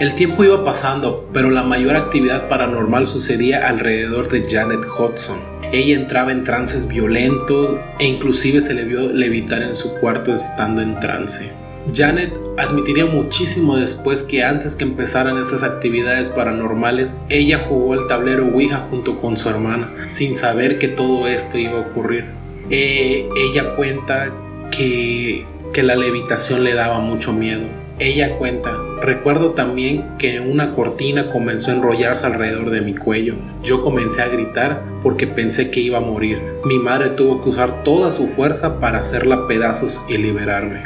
El 0.00 0.14
tiempo 0.14 0.42
iba 0.42 0.64
pasando, 0.64 1.28
pero 1.30 1.50
la 1.50 1.62
mayor 1.62 1.94
actividad 1.94 2.48
paranormal 2.48 3.06
sucedía 3.06 3.68
alrededor 3.68 4.30
de 4.30 4.42
Janet 4.48 4.80
Hudson. 4.98 5.38
Ella 5.72 5.94
entraba 5.94 6.32
en 6.32 6.42
trances 6.42 6.88
violentos 6.88 7.78
e 7.98 8.06
inclusive 8.06 8.62
se 8.62 8.72
le 8.72 8.86
vio 8.86 9.12
levitar 9.12 9.60
en 9.60 9.76
su 9.76 9.92
cuarto 9.96 10.34
estando 10.34 10.80
en 10.80 10.98
trance. 11.00 11.52
Janet 11.94 12.32
admitiría 12.56 13.04
muchísimo 13.04 13.76
después 13.76 14.22
que 14.22 14.42
antes 14.42 14.74
que 14.74 14.84
empezaran 14.84 15.36
estas 15.36 15.64
actividades 15.64 16.30
paranormales, 16.30 17.16
ella 17.28 17.58
jugó 17.58 17.92
el 17.92 18.06
tablero 18.06 18.46
Ouija 18.46 18.86
junto 18.88 19.18
con 19.18 19.36
su 19.36 19.50
hermana, 19.50 19.92
sin 20.08 20.34
saber 20.34 20.78
que 20.78 20.88
todo 20.88 21.28
esto 21.28 21.58
iba 21.58 21.76
a 21.76 21.82
ocurrir. 21.82 22.24
Eh, 22.70 23.28
ella 23.36 23.76
cuenta 23.76 24.32
que, 24.70 25.44
que 25.74 25.82
la 25.82 25.94
levitación 25.94 26.64
le 26.64 26.72
daba 26.72 27.00
mucho 27.00 27.34
miedo. 27.34 27.66
Ella 27.98 28.38
cuenta, 28.38 28.78
recuerdo 29.00 29.52
también 29.52 30.16
que 30.18 30.40
una 30.40 30.74
cortina 30.74 31.30
comenzó 31.30 31.70
a 31.70 31.74
enrollarse 31.74 32.26
alrededor 32.26 32.70
de 32.70 32.80
mi 32.80 32.94
cuello. 32.94 33.34
Yo 33.62 33.80
comencé 33.80 34.22
a 34.22 34.28
gritar 34.28 34.82
porque 35.02 35.26
pensé 35.26 35.70
que 35.70 35.80
iba 35.80 35.98
a 35.98 36.02
morir. 36.02 36.40
Mi 36.64 36.78
madre 36.78 37.10
tuvo 37.10 37.40
que 37.40 37.48
usar 37.48 37.82
toda 37.84 38.12
su 38.12 38.26
fuerza 38.26 38.80
para 38.80 38.98
hacerla 38.98 39.46
pedazos 39.46 40.04
y 40.08 40.18
liberarme. 40.18 40.82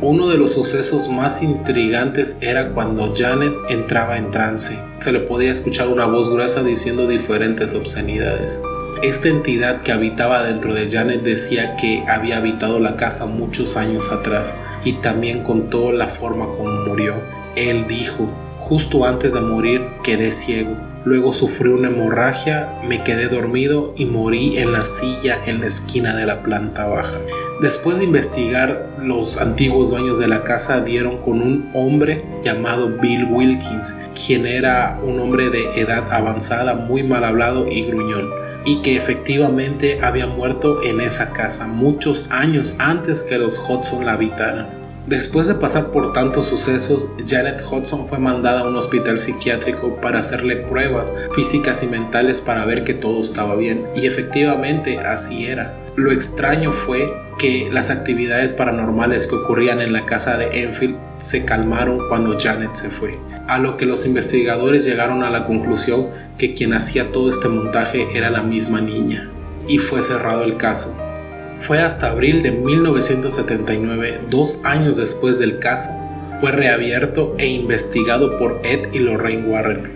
Uno 0.00 0.28
de 0.28 0.38
los 0.38 0.52
sucesos 0.52 1.08
más 1.08 1.42
intrigantes 1.42 2.38
era 2.40 2.70
cuando 2.70 3.12
Janet 3.16 3.52
entraba 3.68 4.16
en 4.16 4.30
trance. 4.30 4.78
Se 4.98 5.10
le 5.10 5.18
podía 5.18 5.50
escuchar 5.50 5.88
una 5.88 6.06
voz 6.06 6.30
gruesa 6.30 6.62
diciendo 6.62 7.08
diferentes 7.08 7.74
obscenidades. 7.74 8.62
Esta 9.02 9.28
entidad 9.28 9.82
que 9.82 9.92
habitaba 9.92 10.42
dentro 10.44 10.72
de 10.74 10.88
Janet 10.90 11.22
decía 11.22 11.76
que 11.76 12.04
había 12.08 12.36
habitado 12.36 12.78
la 12.78 12.96
casa 12.96 13.26
muchos 13.26 13.76
años 13.76 14.10
atrás 14.12 14.54
y 14.84 14.94
también 14.94 15.42
contó 15.42 15.92
la 15.92 16.06
forma 16.06 16.46
como 16.46 16.70
murió. 16.86 17.14
Él 17.58 17.88
dijo, 17.88 18.28
justo 18.56 19.04
antes 19.04 19.32
de 19.32 19.40
morir 19.40 19.84
quedé 20.04 20.30
ciego. 20.30 20.76
Luego 21.04 21.32
sufrí 21.32 21.70
una 21.70 21.88
hemorragia, 21.88 22.72
me 22.86 23.02
quedé 23.02 23.26
dormido 23.26 23.94
y 23.96 24.04
morí 24.04 24.58
en 24.58 24.70
la 24.70 24.82
silla 24.82 25.38
en 25.44 25.60
la 25.60 25.66
esquina 25.66 26.14
de 26.14 26.24
la 26.24 26.44
planta 26.44 26.86
baja. 26.86 27.18
Después 27.60 27.98
de 27.98 28.04
investigar, 28.04 28.94
los 29.02 29.38
antiguos 29.38 29.90
dueños 29.90 30.20
de 30.20 30.28
la 30.28 30.44
casa 30.44 30.82
dieron 30.82 31.18
con 31.18 31.42
un 31.42 31.68
hombre 31.74 32.24
llamado 32.44 32.96
Bill 33.00 33.24
Wilkins, 33.24 33.92
quien 34.14 34.46
era 34.46 35.00
un 35.02 35.18
hombre 35.18 35.50
de 35.50 35.80
edad 35.80 36.12
avanzada, 36.12 36.76
muy 36.76 37.02
mal 37.02 37.24
hablado 37.24 37.66
y 37.66 37.82
gruñón, 37.82 38.30
y 38.64 38.82
que 38.82 38.96
efectivamente 38.96 39.98
había 40.00 40.28
muerto 40.28 40.80
en 40.84 41.00
esa 41.00 41.32
casa 41.32 41.66
muchos 41.66 42.28
años 42.30 42.76
antes 42.78 43.22
que 43.22 43.36
los 43.36 43.58
Hudson 43.68 44.06
la 44.06 44.12
habitaran. 44.12 44.77
Después 45.08 45.46
de 45.46 45.54
pasar 45.54 45.90
por 45.90 46.12
tantos 46.12 46.48
sucesos, 46.48 47.06
Janet 47.26 47.62
Hudson 47.62 48.06
fue 48.06 48.18
mandada 48.18 48.60
a 48.60 48.68
un 48.68 48.76
hospital 48.76 49.16
psiquiátrico 49.16 49.96
para 50.02 50.18
hacerle 50.18 50.56
pruebas 50.56 51.14
físicas 51.32 51.82
y 51.82 51.86
mentales 51.86 52.42
para 52.42 52.66
ver 52.66 52.84
que 52.84 52.92
todo 52.92 53.22
estaba 53.22 53.56
bien, 53.56 53.86
y 53.96 54.04
efectivamente 54.04 54.98
así 54.98 55.46
era. 55.46 55.74
Lo 55.96 56.12
extraño 56.12 56.72
fue 56.72 57.10
que 57.38 57.70
las 57.72 57.88
actividades 57.88 58.52
paranormales 58.52 59.26
que 59.26 59.36
ocurrían 59.36 59.80
en 59.80 59.94
la 59.94 60.04
casa 60.04 60.36
de 60.36 60.62
Enfield 60.62 60.98
se 61.16 61.46
calmaron 61.46 62.06
cuando 62.10 62.38
Janet 62.38 62.74
se 62.74 62.90
fue, 62.90 63.18
a 63.46 63.58
lo 63.58 63.78
que 63.78 63.86
los 63.86 64.04
investigadores 64.04 64.84
llegaron 64.84 65.22
a 65.22 65.30
la 65.30 65.44
conclusión 65.44 66.10
que 66.36 66.52
quien 66.52 66.74
hacía 66.74 67.12
todo 67.12 67.30
este 67.30 67.48
montaje 67.48 68.08
era 68.12 68.28
la 68.28 68.42
misma 68.42 68.82
niña, 68.82 69.30
y 69.68 69.78
fue 69.78 70.02
cerrado 70.02 70.44
el 70.44 70.58
caso. 70.58 70.94
Fue 71.58 71.80
hasta 71.80 72.10
abril 72.10 72.42
de 72.42 72.52
1979, 72.52 74.20
dos 74.30 74.60
años 74.64 74.96
después 74.96 75.40
del 75.40 75.58
caso, 75.58 75.90
fue 76.40 76.52
reabierto 76.52 77.34
e 77.36 77.48
investigado 77.48 78.38
por 78.38 78.60
Ed 78.62 78.92
y 78.92 79.00
Lorraine 79.00 79.44
Warren. 79.48 79.90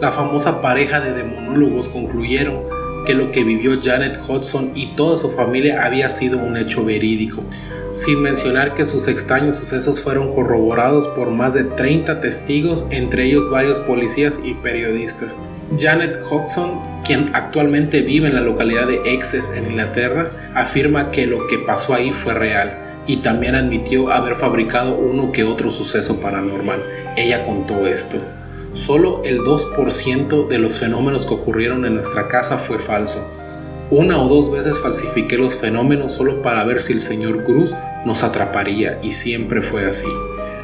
La 0.00 0.10
famosa 0.10 0.60
pareja 0.60 0.98
de 0.98 1.12
demonólogos 1.12 1.88
concluyeron 1.88 2.62
que 3.06 3.14
lo 3.14 3.30
que 3.30 3.44
vivió 3.44 3.78
Janet 3.80 4.18
Hudson 4.28 4.72
y 4.74 4.96
toda 4.96 5.16
su 5.16 5.30
familia 5.30 5.84
había 5.84 6.10
sido 6.10 6.38
un 6.38 6.56
hecho 6.56 6.84
verídico, 6.84 7.44
sin 7.92 8.20
mencionar 8.20 8.74
que 8.74 8.84
sus 8.84 9.06
extraños 9.06 9.56
sucesos 9.56 10.00
fueron 10.00 10.34
corroborados 10.34 11.06
por 11.06 11.30
más 11.30 11.54
de 11.54 11.62
30 11.62 12.18
testigos, 12.18 12.88
entre 12.90 13.24
ellos 13.24 13.50
varios 13.50 13.78
policías 13.78 14.40
y 14.44 14.54
periodistas. 14.54 15.36
Janet 15.76 16.18
Hudson, 16.30 16.80
quien 17.04 17.30
actualmente 17.34 18.00
vive 18.00 18.28
en 18.28 18.34
la 18.34 18.40
localidad 18.40 18.86
de 18.86 19.02
Essex 19.04 19.50
en 19.50 19.70
Inglaterra, 19.70 20.52
afirma 20.54 21.10
que 21.10 21.26
lo 21.26 21.46
que 21.46 21.58
pasó 21.58 21.94
ahí 21.94 22.12
fue 22.12 22.32
real 22.32 23.02
y 23.06 23.18
también 23.18 23.54
admitió 23.54 24.10
haber 24.10 24.34
fabricado 24.34 24.96
uno 24.96 25.30
que 25.30 25.44
otro 25.44 25.70
suceso 25.70 26.20
paranormal. 26.20 26.82
Ella 27.16 27.42
contó 27.42 27.86
esto. 27.86 28.18
Solo 28.72 29.22
el 29.24 29.40
2% 29.40 30.46
de 30.46 30.58
los 30.58 30.78
fenómenos 30.78 31.26
que 31.26 31.34
ocurrieron 31.34 31.84
en 31.84 31.94
nuestra 31.94 32.28
casa 32.28 32.56
fue 32.56 32.78
falso. 32.78 33.30
Una 33.90 34.22
o 34.22 34.28
dos 34.28 34.50
veces 34.50 34.78
falsifiqué 34.78 35.36
los 35.38 35.56
fenómenos 35.56 36.12
solo 36.12 36.42
para 36.42 36.64
ver 36.64 36.80
si 36.80 36.92
el 36.92 37.00
señor 37.00 37.44
Cruz 37.44 37.74
nos 38.04 38.22
atraparía 38.22 38.98
y 39.02 39.12
siempre 39.12 39.62
fue 39.62 39.86
así. 39.86 40.08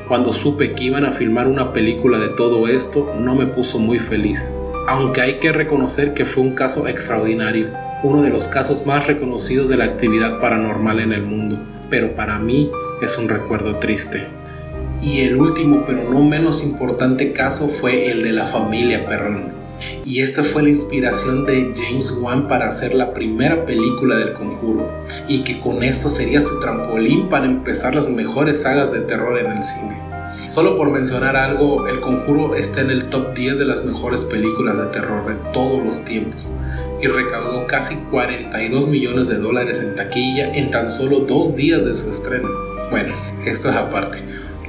Cuando 0.08 0.32
supe 0.32 0.74
que 0.74 0.84
iban 0.84 1.04
a 1.06 1.12
filmar 1.12 1.46
una 1.48 1.72
película 1.72 2.18
de 2.18 2.28
todo 2.28 2.68
esto, 2.68 3.14
no 3.18 3.34
me 3.34 3.46
puso 3.46 3.78
muy 3.78 3.98
feliz. 3.98 4.46
Aunque 4.86 5.22
hay 5.22 5.40
que 5.40 5.50
reconocer 5.50 6.12
que 6.12 6.26
fue 6.26 6.42
un 6.42 6.54
caso 6.54 6.86
extraordinario, 6.86 7.68
uno 8.02 8.20
de 8.20 8.28
los 8.28 8.48
casos 8.48 8.84
más 8.84 9.06
reconocidos 9.06 9.68
de 9.68 9.78
la 9.78 9.86
actividad 9.86 10.40
paranormal 10.40 11.00
en 11.00 11.12
el 11.12 11.22
mundo, 11.22 11.58
pero 11.88 12.14
para 12.14 12.38
mí 12.38 12.70
es 13.00 13.16
un 13.16 13.28
recuerdo 13.28 13.76
triste. 13.76 14.26
Y 15.00 15.20
el 15.20 15.36
último, 15.36 15.84
pero 15.86 16.10
no 16.10 16.22
menos 16.22 16.62
importante 16.62 17.32
caso 17.32 17.68
fue 17.68 18.10
el 18.10 18.22
de 18.22 18.32
la 18.32 18.44
familia 18.44 19.06
Perrón. 19.06 19.54
Y 20.04 20.20
esta 20.20 20.44
fue 20.44 20.62
la 20.62 20.68
inspiración 20.68 21.46
de 21.46 21.72
James 21.74 22.18
Wan 22.20 22.46
para 22.46 22.68
hacer 22.68 22.94
la 22.94 23.14
primera 23.14 23.64
película 23.64 24.16
del 24.16 24.34
conjuro. 24.34 24.90
Y 25.28 25.44
que 25.44 25.60
con 25.60 25.82
esto 25.82 26.10
sería 26.10 26.42
su 26.42 26.60
trampolín 26.60 27.30
para 27.30 27.46
empezar 27.46 27.94
las 27.94 28.10
mejores 28.10 28.62
sagas 28.62 28.92
de 28.92 29.00
terror 29.00 29.38
en 29.38 29.50
el 29.50 29.62
cine. 29.62 30.03
Solo 30.46 30.76
por 30.76 30.90
mencionar 30.90 31.36
algo, 31.36 31.86
El 31.88 32.00
Conjuro 32.00 32.54
está 32.54 32.82
en 32.82 32.90
el 32.90 33.06
top 33.06 33.34
10 33.34 33.58
de 33.58 33.64
las 33.64 33.84
mejores 33.84 34.24
películas 34.24 34.76
de 34.76 34.86
terror 34.86 35.26
de 35.26 35.36
todos 35.52 35.82
los 35.82 36.04
tiempos 36.04 36.52
y 37.02 37.06
recaudó 37.06 37.66
casi 37.66 37.96
42 38.10 38.88
millones 38.88 39.28
de 39.28 39.38
dólares 39.38 39.82
en 39.82 39.94
taquilla 39.94 40.52
en 40.52 40.70
tan 40.70 40.92
solo 40.92 41.20
dos 41.20 41.56
días 41.56 41.84
de 41.84 41.94
su 41.94 42.10
estreno. 42.10 42.48
Bueno, 42.90 43.14
esto 43.46 43.70
es 43.70 43.76
aparte. 43.76 44.18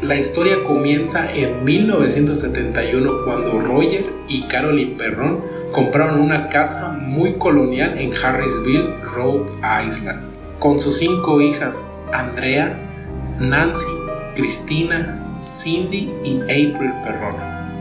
La 0.01 0.15
historia 0.15 0.63
comienza 0.63 1.29
en 1.33 1.65
1971 1.65 3.23
cuando 3.25 3.59
Roger 3.59 4.05
y 4.29 4.43
Carolyn 4.43 4.95
Perron 4.97 5.41
compraron 5.71 6.21
una 6.21 6.47
casa 6.47 6.89
muy 6.89 7.33
colonial 7.33 7.97
en 7.97 8.11
Harrisville, 8.13 8.95
Rhode 9.03 9.51
Island, 9.85 10.21
con 10.59 10.79
sus 10.79 10.97
cinco 10.97 11.41
hijas, 11.41 11.83
Andrea, 12.13 12.79
Nancy, 13.39 13.85
Cristina, 14.35 15.24
Cindy 15.39 16.13
y 16.23 16.41
April 16.43 16.93
Perron. 17.03 17.35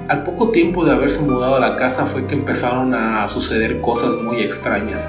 Al 0.08 0.22
poco 0.22 0.50
tiempo 0.50 0.84
de 0.84 0.92
haberse 0.92 1.24
mudado 1.24 1.56
a 1.56 1.60
la 1.60 1.76
casa 1.76 2.04
fue 2.04 2.26
que 2.26 2.34
empezaron 2.34 2.94
a 2.94 3.26
suceder 3.28 3.80
cosas 3.80 4.16
muy 4.16 4.40
extrañas. 4.40 5.08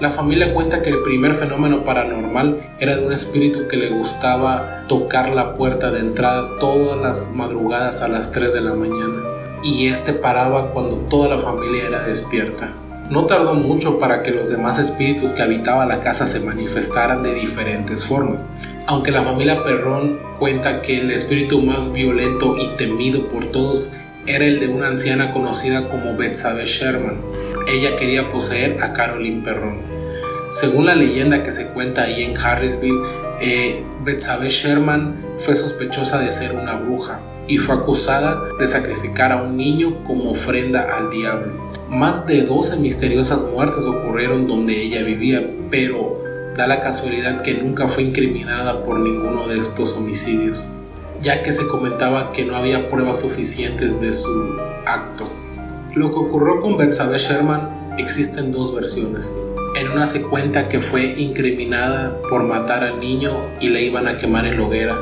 La 0.00 0.10
familia 0.10 0.52
cuenta 0.52 0.82
que 0.82 0.90
el 0.90 1.02
primer 1.02 1.34
fenómeno 1.36 1.84
paranormal 1.84 2.60
era 2.80 2.96
de 2.96 3.06
un 3.06 3.12
espíritu 3.12 3.68
que 3.68 3.76
le 3.76 3.90
gustaba 3.90 4.84
tocar 4.88 5.30
la 5.30 5.54
puerta 5.54 5.92
de 5.92 6.00
entrada 6.00 6.58
todas 6.58 7.00
las 7.00 7.30
madrugadas 7.32 8.02
a 8.02 8.08
las 8.08 8.32
3 8.32 8.52
de 8.52 8.60
la 8.60 8.74
mañana 8.74 9.22
y 9.62 9.86
este 9.86 10.12
paraba 10.12 10.72
cuando 10.72 10.96
toda 10.96 11.36
la 11.36 11.38
familia 11.40 11.84
era 11.84 12.02
despierta. 12.02 12.72
No 13.08 13.26
tardó 13.26 13.54
mucho 13.54 13.98
para 13.98 14.22
que 14.22 14.30
los 14.30 14.48
demás 14.48 14.78
espíritus 14.78 15.32
que 15.32 15.42
habitaban 15.42 15.88
la 15.88 16.00
casa 16.00 16.26
se 16.26 16.40
manifestaran 16.40 17.22
de 17.22 17.34
diferentes 17.34 18.04
formas. 18.04 18.40
Aunque 18.86 19.10
la 19.10 19.22
familia 19.22 19.64
Perrón 19.64 20.18
cuenta 20.38 20.82
que 20.82 20.98
el 20.98 21.10
espíritu 21.10 21.62
más 21.62 21.90
violento 21.92 22.54
y 22.58 22.68
temido 22.76 23.28
por 23.28 23.46
todos 23.46 23.94
era 24.26 24.44
el 24.44 24.60
de 24.60 24.68
una 24.68 24.88
anciana 24.88 25.30
conocida 25.30 25.88
como 25.88 26.16
Betsabe 26.16 26.66
Sherman, 26.66 27.16
ella 27.66 27.96
quería 27.96 28.28
poseer 28.28 28.82
a 28.82 28.92
Caroline 28.92 29.42
Perron. 29.42 29.78
Según 30.50 30.84
la 30.84 30.94
leyenda 30.94 31.42
que 31.42 31.50
se 31.50 31.68
cuenta 31.68 32.02
ahí 32.02 32.22
en 32.22 32.36
Harrisville, 32.36 33.00
eh, 33.40 33.82
Betsabe 34.04 34.50
Sherman 34.50 35.16
fue 35.38 35.54
sospechosa 35.54 36.18
de 36.18 36.30
ser 36.30 36.54
una 36.54 36.74
bruja 36.74 37.20
y 37.48 37.56
fue 37.56 37.74
acusada 37.74 38.48
de 38.58 38.68
sacrificar 38.68 39.32
a 39.32 39.42
un 39.42 39.56
niño 39.56 40.04
como 40.04 40.30
ofrenda 40.30 40.94
al 40.96 41.10
diablo. 41.10 41.72
Más 41.88 42.26
de 42.26 42.42
12 42.42 42.76
misteriosas 42.78 43.44
muertes 43.44 43.86
ocurrieron 43.86 44.46
donde 44.46 44.80
ella 44.80 45.02
vivía, 45.02 45.42
pero 45.70 46.23
da 46.56 46.68
la 46.68 46.80
casualidad 46.80 47.42
que 47.42 47.54
nunca 47.54 47.88
fue 47.88 48.04
incriminada 48.04 48.84
por 48.84 49.00
ninguno 49.00 49.48
de 49.48 49.58
estos 49.58 49.94
homicidios, 49.94 50.68
ya 51.20 51.42
que 51.42 51.52
se 51.52 51.66
comentaba 51.66 52.30
que 52.30 52.44
no 52.44 52.56
había 52.56 52.88
pruebas 52.88 53.20
suficientes 53.20 54.00
de 54.00 54.12
su 54.12 54.56
acto. 54.86 55.28
Lo 55.94 56.12
que 56.12 56.18
ocurrió 56.18 56.60
con 56.60 56.76
Betsabe 56.76 57.18
Sherman 57.18 57.94
existen 57.98 58.52
dos 58.52 58.74
versiones. 58.74 59.34
En 59.76 59.90
una 59.90 60.06
se 60.06 60.22
cuenta 60.22 60.68
que 60.68 60.80
fue 60.80 61.14
incriminada 61.18 62.20
por 62.28 62.44
matar 62.44 62.84
al 62.84 63.00
niño 63.00 63.32
y 63.60 63.70
le 63.70 63.82
iban 63.82 64.06
a 64.06 64.16
quemar 64.16 64.46
en 64.46 64.58
la 64.58 64.66
hoguera, 64.66 64.96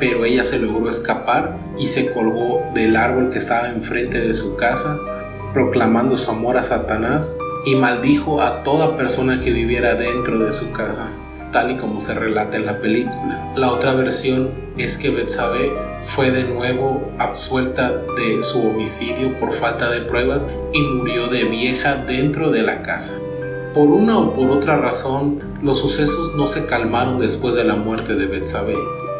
pero 0.00 0.24
ella 0.24 0.42
se 0.42 0.58
logró 0.58 0.88
escapar 0.88 1.58
y 1.78 1.88
se 1.88 2.12
colgó 2.12 2.62
del 2.74 2.96
árbol 2.96 3.28
que 3.28 3.38
estaba 3.38 3.68
enfrente 3.68 4.22
de 4.22 4.32
su 4.32 4.56
casa, 4.56 4.98
proclamando 5.52 6.16
su 6.16 6.30
amor 6.30 6.56
a 6.56 6.64
Satanás 6.64 7.36
y 7.64 7.74
maldijo 7.76 8.42
a 8.42 8.62
toda 8.62 8.96
persona 8.96 9.40
que 9.40 9.50
viviera 9.50 9.94
dentro 9.94 10.38
de 10.38 10.52
su 10.52 10.72
casa, 10.72 11.10
tal 11.52 11.70
y 11.70 11.76
como 11.76 12.00
se 12.00 12.14
relata 12.14 12.56
en 12.56 12.66
la 12.66 12.80
película. 12.80 13.52
La 13.56 13.70
otra 13.70 13.94
versión 13.94 14.50
es 14.76 14.96
que 14.96 15.10
Betsabé 15.10 15.72
fue 16.04 16.30
de 16.30 16.44
nuevo 16.44 17.12
absuelta 17.18 17.92
de 18.16 18.42
su 18.42 18.68
homicidio 18.68 19.38
por 19.38 19.52
falta 19.52 19.90
de 19.90 20.02
pruebas 20.02 20.44
y 20.72 20.82
murió 20.82 21.28
de 21.28 21.44
vieja 21.44 21.96
dentro 21.96 22.50
de 22.50 22.62
la 22.62 22.82
casa. 22.82 23.18
Por 23.72 23.88
una 23.88 24.18
o 24.18 24.34
por 24.34 24.50
otra 24.50 24.76
razón, 24.76 25.40
los 25.62 25.78
sucesos 25.78 26.34
no 26.36 26.46
se 26.46 26.66
calmaron 26.66 27.18
después 27.18 27.54
de 27.54 27.64
la 27.64 27.74
muerte 27.74 28.14
de 28.14 28.26
Betsabé. 28.26 28.76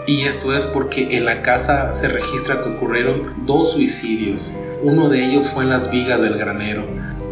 Y 0.06 0.22
esto 0.22 0.54
es 0.54 0.66
porque 0.66 1.16
en 1.16 1.24
la 1.24 1.40
casa 1.40 1.94
se 1.94 2.08
registra 2.08 2.62
que 2.62 2.68
ocurrieron 2.68 3.46
dos 3.46 3.72
suicidios. 3.72 4.54
Uno 4.82 5.08
de 5.08 5.24
ellos 5.24 5.48
fue 5.48 5.64
en 5.64 5.70
las 5.70 5.90
vigas 5.90 6.20
del 6.20 6.36
granero. 6.36 6.84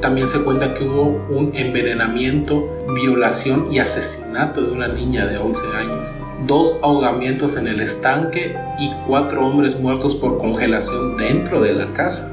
También 0.02 0.26
se 0.26 0.42
cuenta 0.42 0.74
que 0.74 0.82
hubo 0.82 1.24
un 1.30 1.52
envenenamiento, 1.54 2.84
violación 2.92 3.68
y 3.70 3.78
asesinato 3.78 4.60
de 4.60 4.72
una 4.72 4.88
niña 4.88 5.26
de 5.26 5.38
11 5.38 5.76
años. 5.76 6.14
Dos 6.44 6.80
ahogamientos 6.82 7.56
en 7.56 7.68
el 7.68 7.80
estanque 7.80 8.56
y 8.80 8.90
cuatro 9.06 9.46
hombres 9.46 9.78
muertos 9.78 10.16
por 10.16 10.38
congelación 10.38 11.16
dentro 11.16 11.60
de 11.60 11.74
la 11.74 11.86
casa. 11.92 12.32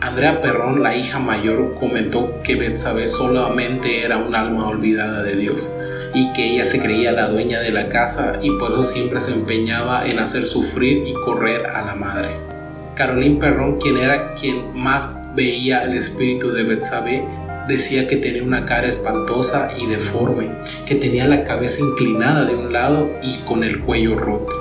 Andrea 0.00 0.40
Perrón, 0.40 0.84
la 0.84 0.94
hija 0.94 1.18
mayor, 1.18 1.74
comentó 1.80 2.40
que 2.44 2.54
Betsabé 2.54 3.08
solamente 3.08 4.04
era 4.04 4.18
un 4.18 4.36
alma 4.36 4.68
olvidada 4.68 5.24
de 5.24 5.34
Dios 5.34 5.72
y 6.14 6.32
que 6.32 6.52
ella 6.52 6.64
se 6.64 6.78
creía 6.78 7.10
la 7.10 7.28
dueña 7.28 7.58
de 7.58 7.72
la 7.72 7.88
casa 7.88 8.34
y 8.40 8.52
por 8.52 8.70
eso 8.70 8.84
siempre 8.84 9.18
se 9.18 9.32
empeñaba 9.32 10.06
en 10.06 10.20
hacer 10.20 10.46
sufrir 10.46 11.08
y 11.08 11.14
correr 11.14 11.70
a 11.70 11.84
la 11.84 11.96
madre. 11.96 12.36
Caroline 12.94 13.40
Perrón, 13.40 13.80
quien 13.80 13.96
era 13.96 14.34
quien 14.34 14.78
más 14.78 15.23
veía 15.34 15.84
el 15.84 15.94
espíritu 15.94 16.52
de 16.52 16.62
Betsabé, 16.62 17.26
decía 17.68 18.06
que 18.06 18.16
tenía 18.16 18.42
una 18.42 18.64
cara 18.64 18.86
espantosa 18.86 19.68
y 19.78 19.86
deforme, 19.86 20.50
que 20.86 20.94
tenía 20.94 21.26
la 21.26 21.44
cabeza 21.44 21.80
inclinada 21.80 22.44
de 22.44 22.54
un 22.54 22.72
lado 22.72 23.10
y 23.22 23.38
con 23.38 23.64
el 23.64 23.80
cuello 23.80 24.16
roto. 24.16 24.54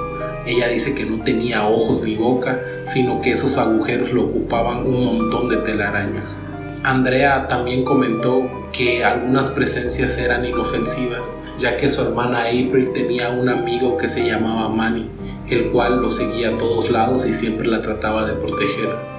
Ella 0.45 0.67
dice 0.67 0.93
que 0.93 1.05
no 1.05 1.23
tenía 1.23 1.67
ojos 1.67 2.03
ni 2.03 2.15
boca, 2.15 2.59
sino 2.83 3.21
que 3.21 3.31
esos 3.31 3.57
agujeros 3.57 4.11
lo 4.11 4.23
ocupaban 4.23 4.85
un 4.85 5.05
montón 5.05 5.47
de 5.47 5.57
telarañas. 5.57 6.37
Andrea 6.83 7.47
también 7.47 7.85
comentó 7.85 8.49
que 8.73 9.05
algunas 9.05 9.51
presencias 9.51 10.17
eran 10.17 10.43
inofensivas, 10.43 11.31
ya 11.57 11.77
que 11.77 11.87
su 11.87 12.01
hermana 12.01 12.39
April 12.41 12.91
tenía 12.93 13.29
un 13.29 13.47
amigo 13.47 13.95
que 13.95 14.09
se 14.09 14.25
llamaba 14.25 14.67
Manny, 14.67 15.07
el 15.49 15.71
cual 15.71 16.01
lo 16.01 16.11
seguía 16.11 16.49
a 16.49 16.57
todos 16.57 16.89
lados 16.89 17.25
y 17.25 17.33
siempre 17.33 17.67
la 17.67 17.81
trataba 17.81 18.25
de 18.25 18.33
proteger. 18.33 19.12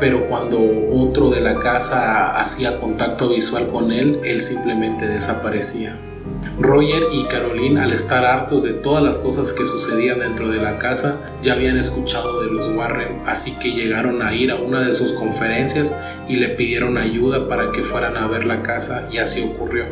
Pero 0.00 0.26
cuando 0.26 0.58
otro 0.92 1.30
de 1.30 1.42
la 1.42 1.60
casa 1.60 2.30
hacía 2.40 2.80
contacto 2.80 3.28
visual 3.28 3.68
con 3.68 3.92
él, 3.92 4.20
él 4.24 4.40
simplemente 4.40 5.06
desaparecía. 5.06 5.96
Roger 6.58 7.04
y 7.12 7.24
Caroline, 7.24 7.80
al 7.80 7.92
estar 7.92 8.24
hartos 8.24 8.62
de 8.62 8.72
todas 8.72 9.02
las 9.02 9.18
cosas 9.18 9.52
que 9.52 9.64
sucedían 9.64 10.18
dentro 10.18 10.48
de 10.48 10.60
la 10.60 10.78
casa, 10.78 11.16
ya 11.42 11.54
habían 11.54 11.78
escuchado 11.78 12.42
de 12.42 12.50
los 12.50 12.68
Warren, 12.68 13.22
así 13.26 13.52
que 13.52 13.72
llegaron 13.72 14.20
a 14.20 14.34
ir 14.34 14.50
a 14.50 14.56
una 14.56 14.80
de 14.80 14.92
sus 14.92 15.12
conferencias 15.12 15.94
y 16.28 16.36
le 16.36 16.50
pidieron 16.50 16.98
ayuda 16.98 17.48
para 17.48 17.72
que 17.72 17.82
fueran 17.82 18.16
a 18.16 18.26
ver 18.26 18.44
la 18.44 18.62
casa 18.62 19.08
y 19.10 19.18
así 19.18 19.42
ocurrió. 19.42 19.86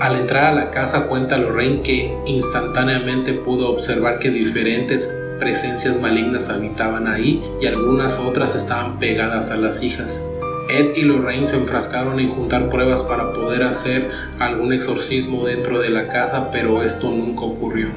Al 0.00 0.16
entrar 0.16 0.44
a 0.44 0.54
la 0.54 0.70
casa 0.70 1.06
cuenta 1.06 1.38
Lorraine 1.38 1.80
que 1.80 2.14
instantáneamente 2.26 3.32
pudo 3.32 3.70
observar 3.70 4.18
que 4.18 4.30
diferentes 4.30 5.16
presencias 5.42 6.00
malignas 6.00 6.50
habitaban 6.50 7.08
ahí 7.08 7.42
y 7.60 7.66
algunas 7.66 8.20
otras 8.20 8.54
estaban 8.54 9.00
pegadas 9.00 9.50
a 9.50 9.56
las 9.56 9.82
hijas. 9.82 10.22
Ed 10.70 10.94
y 10.94 11.02
Lorraine 11.02 11.48
se 11.48 11.56
enfrascaron 11.56 12.20
en 12.20 12.28
juntar 12.28 12.68
pruebas 12.68 13.02
para 13.02 13.32
poder 13.32 13.64
hacer 13.64 14.08
algún 14.38 14.72
exorcismo 14.72 15.44
dentro 15.44 15.80
de 15.80 15.90
la 15.90 16.06
casa, 16.06 16.52
pero 16.52 16.80
esto 16.80 17.10
nunca 17.10 17.40
ocurrió. 17.42 17.88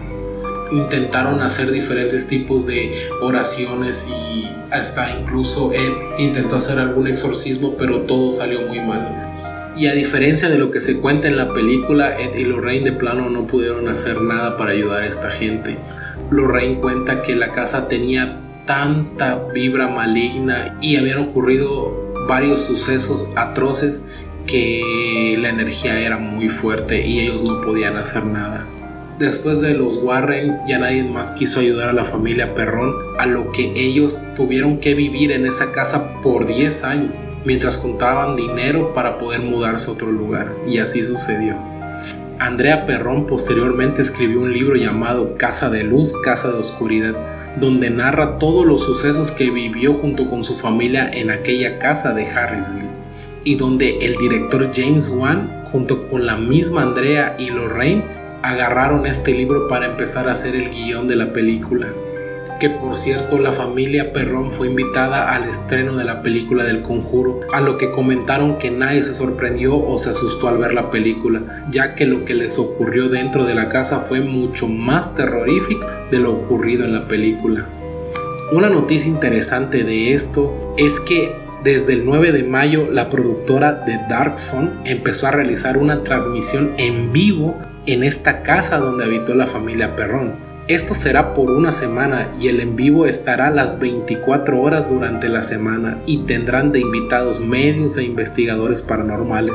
Intentaron 0.72 1.40
hacer 1.42 1.70
diferentes 1.72 2.26
tipos 2.26 2.66
de 2.66 2.96
oraciones 3.22 4.10
y 4.10 4.50
hasta 4.72 5.16
incluso 5.16 5.72
Ed 5.72 5.94
intentó 6.18 6.56
hacer 6.56 6.80
algún 6.80 7.06
exorcismo, 7.06 7.76
pero 7.78 8.02
todo 8.02 8.32
salió 8.32 8.62
muy 8.62 8.80
mal. 8.80 9.72
Y 9.78 9.86
a 9.86 9.94
diferencia 9.94 10.50
de 10.50 10.58
lo 10.58 10.72
que 10.72 10.80
se 10.80 11.00
cuenta 11.00 11.28
en 11.28 11.38
la 11.38 11.54
película, 11.54 12.20
Ed 12.20 12.34
y 12.34 12.46
Lorraine 12.46 12.86
de 12.86 12.94
plano 12.94 13.30
no 13.30 13.46
pudieron 13.46 13.88
hacer 13.88 14.20
nada 14.22 14.58
para 14.58 14.72
ayudar 14.72 15.04
a 15.04 15.08
esta 15.08 15.30
gente. 15.30 15.78
Lorraine 16.30 16.80
cuenta 16.80 17.22
que 17.22 17.36
la 17.36 17.52
casa 17.52 17.88
tenía 17.88 18.42
tanta 18.66 19.36
vibra 19.54 19.88
maligna 19.88 20.78
y 20.82 20.98
habían 20.98 21.20
ocurrido 21.20 22.14
varios 22.28 22.62
sucesos 22.62 23.30
atroces 23.36 24.06
que 24.48 25.38
la 25.40 25.50
energía 25.50 26.00
era 26.00 26.18
muy 26.18 26.50
fuerte 26.50 27.06
y 27.06 27.20
ellos 27.20 27.44
no 27.44 27.62
podían 27.62 27.98
hacer 27.98 28.26
nada. 28.26 28.66
Después 29.20 29.62
de 29.62 29.74
los 29.76 29.98
Warren 29.98 30.60
ya 30.68 30.78
nadie 30.78 31.04
más 31.06 31.32
quiso 31.32 31.62
ayudar 31.62 31.90
a 31.90 31.94
la 31.94 32.04
familia 32.04 32.54
Perrón, 32.54 32.94
a 33.18 33.26
lo 33.26 33.52
que 33.52 33.72
ellos 33.76 34.24
tuvieron 34.36 34.80
que 34.80 34.94
vivir 34.94 35.32
en 35.32 35.46
esa 35.46 35.72
casa 35.72 36.22
por 36.22 36.46
10 36.46 36.84
años, 36.84 37.22
mientras 37.46 37.78
juntaban 37.78 38.36
dinero 38.36 38.92
para 38.94 39.18
poder 39.18 39.42
mudarse 39.42 39.90
a 39.90 39.94
otro 39.94 40.12
lugar, 40.12 40.54
y 40.68 40.80
así 40.80 41.04
sucedió. 41.06 41.75
Andrea 42.40 42.86
Perrón 42.86 43.28
posteriormente 43.28 44.02
escribió 44.02 44.42
un 44.42 44.52
libro 44.52 44.76
llamado 44.76 45.36
Casa 45.38 45.70
de 45.70 45.84
Luz, 45.84 46.14
Casa 46.24 46.50
de 46.50 46.58
Oscuridad, 46.58 47.16
donde 47.58 47.90
narra 47.90 48.38
todos 48.38 48.66
los 48.66 48.84
sucesos 48.84 49.32
que 49.32 49.50
vivió 49.50 49.94
junto 49.94 50.28
con 50.28 50.44
su 50.44 50.56
familia 50.56 51.10
en 51.14 51.32
aquella 51.32 51.80
casa 51.80 52.14
de 52.14 52.26
Harrisville, 52.26 52.90
y 53.46 53.56
donde 53.56 54.00
el 54.02 54.18
director 54.18 54.70
James 54.74 55.10
Wan, 55.10 55.64
junto 55.72 56.08
con 56.10 56.26
la 56.26 56.36
misma 56.36 56.82
Andrea 56.82 57.38
y 57.40 57.50
Lorraine, 57.50 58.04
agarraron 58.44 59.06
este 59.06 59.32
libro 59.32 59.68
para 59.68 59.86
empezar 59.86 60.28
a 60.28 60.34
hacer 60.34 60.56
el 60.56 60.70
guion 60.70 61.08
de 61.08 61.16
la 61.16 61.32
película 61.32 61.88
que 62.66 62.72
por 62.72 62.96
cierto 62.96 63.38
la 63.38 63.52
familia 63.52 64.12
Perrón 64.12 64.50
fue 64.50 64.68
invitada 64.68 65.32
al 65.36 65.48
estreno 65.48 65.98
de 65.98 66.04
la 66.04 66.24
película 66.24 66.64
del 66.64 66.82
conjuro, 66.82 67.42
a 67.54 67.62
lo 67.62 67.78
que 67.78 67.92
comentaron 67.92 68.58
que 68.58 68.72
nadie 68.72 69.04
se 69.04 69.14
sorprendió 69.14 69.78
o 69.78 70.00
se 70.00 70.10
asustó 70.10 70.48
al 70.48 70.58
ver 70.58 70.74
la 70.74 70.90
película, 70.90 71.64
ya 71.70 71.94
que 71.94 72.08
lo 72.08 72.26
que 72.26 72.34
les 72.34 72.58
ocurrió 72.58 73.08
dentro 73.08 73.46
de 73.46 73.54
la 73.54 73.70
casa 73.70 74.00
fue 74.00 74.22
mucho 74.22 74.68
más 74.68 75.14
terrorífico 75.14 75.86
de 76.10 76.18
lo 76.18 76.34
ocurrido 76.34 76.86
en 76.86 76.94
la 76.94 77.08
película. 77.08 77.68
Una 78.52 78.72
noticia 78.72 79.12
interesante 79.12 79.84
de 79.84 80.14
esto 80.14 80.74
es 80.80 81.00
que 81.00 81.36
desde 81.64 81.94
el 81.94 82.04
9 82.04 82.32
de 82.32 82.46
mayo 82.46 82.90
la 82.92 83.12
productora 83.12 83.74
de 83.74 84.00
Dark 84.10 84.40
Zone 84.40 84.72
empezó 84.86 85.28
a 85.28 85.32
realizar 85.32 85.78
una 85.78 86.02
transmisión 86.02 86.74
en 86.80 87.14
vivo 87.14 87.60
en 87.86 88.04
esta 88.04 88.42
casa 88.42 88.80
donde 88.80 89.04
habitó 89.04 89.36
la 89.36 89.46
familia 89.46 89.96
Perrón. 89.96 90.55
Esto 90.68 90.96
será 90.96 91.36
por 91.36 91.52
una 91.52 91.72
semana 91.72 92.32
y 92.42 92.48
el 92.48 92.60
en 92.60 92.76
vivo 92.76 93.06
estará 93.06 93.52
las 93.52 93.78
24 93.78 94.60
horas 94.60 94.90
durante 94.90 95.30
la 95.30 95.44
semana 95.44 96.00
y 96.08 96.24
tendrán 96.24 96.72
de 96.72 96.80
invitados 96.80 97.40
medios 97.40 97.98
e 97.98 98.04
investigadores 98.04 98.82
paranormales. 98.82 99.54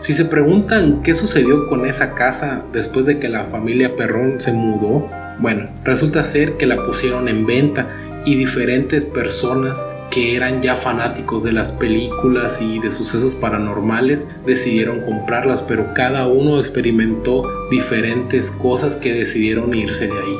Si 0.00 0.12
se 0.12 0.24
preguntan 0.24 1.00
qué 1.04 1.14
sucedió 1.14 1.68
con 1.68 1.86
esa 1.86 2.16
casa 2.16 2.64
después 2.72 3.06
de 3.06 3.20
que 3.20 3.28
la 3.28 3.44
familia 3.44 3.94
Perrón 3.94 4.40
se 4.40 4.52
mudó, 4.52 5.08
bueno, 5.38 5.68
resulta 5.84 6.24
ser 6.24 6.56
que 6.56 6.66
la 6.66 6.82
pusieron 6.82 7.28
en 7.28 7.46
venta 7.46 7.86
y 8.24 8.34
diferentes 8.34 9.04
personas 9.04 9.86
que 10.10 10.36
eran 10.36 10.62
ya 10.62 10.76
fanáticos 10.76 11.42
de 11.42 11.52
las 11.52 11.72
películas 11.72 12.60
y 12.60 12.78
de 12.78 12.90
sucesos 12.90 13.34
paranormales 13.34 14.26
decidieron 14.46 15.00
comprarlas, 15.00 15.62
pero 15.62 15.92
cada 15.94 16.26
uno 16.26 16.58
experimentó 16.58 17.44
diferentes 17.70 18.50
cosas 18.50 18.96
que 18.96 19.12
decidieron 19.12 19.74
irse 19.74 20.06
de 20.06 20.12
ahí. 20.12 20.36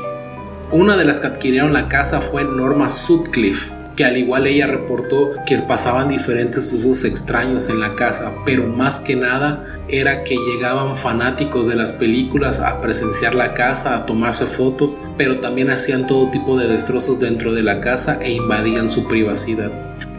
Una 0.71 0.97
de 0.97 1.05
las 1.05 1.21
que 1.21 1.27
adquirieron 1.29 1.73
la 1.73 1.89
casa 1.89 2.21
fue 2.21 2.45
Norma 2.45 2.91
Sutcliffe, 2.91 3.73
que 3.97 4.05
al 4.05 4.17
igual 4.17 4.47
ella 4.47 4.67
reportó 4.67 5.33
que 5.47 5.59
pasaban 5.59 6.09
diferentes 6.09 6.73
usos 6.73 7.05
extraños 7.05 7.69
en 7.69 7.81
la 7.81 7.95
casa, 7.95 8.33
pero 8.45 8.67
más 8.67 9.01
que 9.01 9.17
nada 9.17 9.81
era 9.89 10.25
que 10.25 10.37
llegaban 10.37 10.97
fanáticos 10.97 11.67
de 11.67 11.77
las 11.77 11.93
películas 11.93 12.61
a 12.61 12.81
presenciar 12.81 13.35
la 13.35 13.55
casa, 13.55 13.95
a 13.95 14.07
tomarse 14.07 14.47
fotos, 14.47 14.97
pero 15.17 15.41
también 15.41 15.71
hacían 15.71 16.07
todo 16.07 16.31
tipo 16.31 16.59
de 16.59 16.67
destrozos 16.67 17.21
dentro 17.21 17.53
de 17.53 17.63
la 17.63 17.81
casa 17.81 18.19
e 18.21 18.33
invadían 18.33 18.91
su 18.91 19.07
privacidad. 19.07 19.71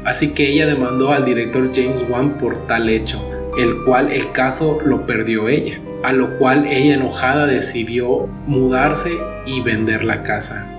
Así 0.06 0.30
que 0.30 0.52
ella 0.52 0.68
demandó 0.68 1.12
al 1.12 1.26
director 1.26 1.72
James 1.74 2.06
Wan 2.10 2.38
por 2.38 2.68
tal 2.68 2.90
hecho, 2.90 3.28
el 3.58 3.84
cual 3.84 4.12
el 4.12 4.32
caso 4.32 4.80
lo 4.86 5.06
perdió 5.06 5.50
ella, 5.50 5.80
a 6.04 6.14
lo 6.14 6.38
cual 6.38 6.68
ella 6.68 6.94
enojada 6.94 7.48
decidió 7.48 8.28
mudarse 8.46 9.12
y 9.48 9.62
vender 9.62 10.04
la 10.04 10.22
casa. 10.22 10.75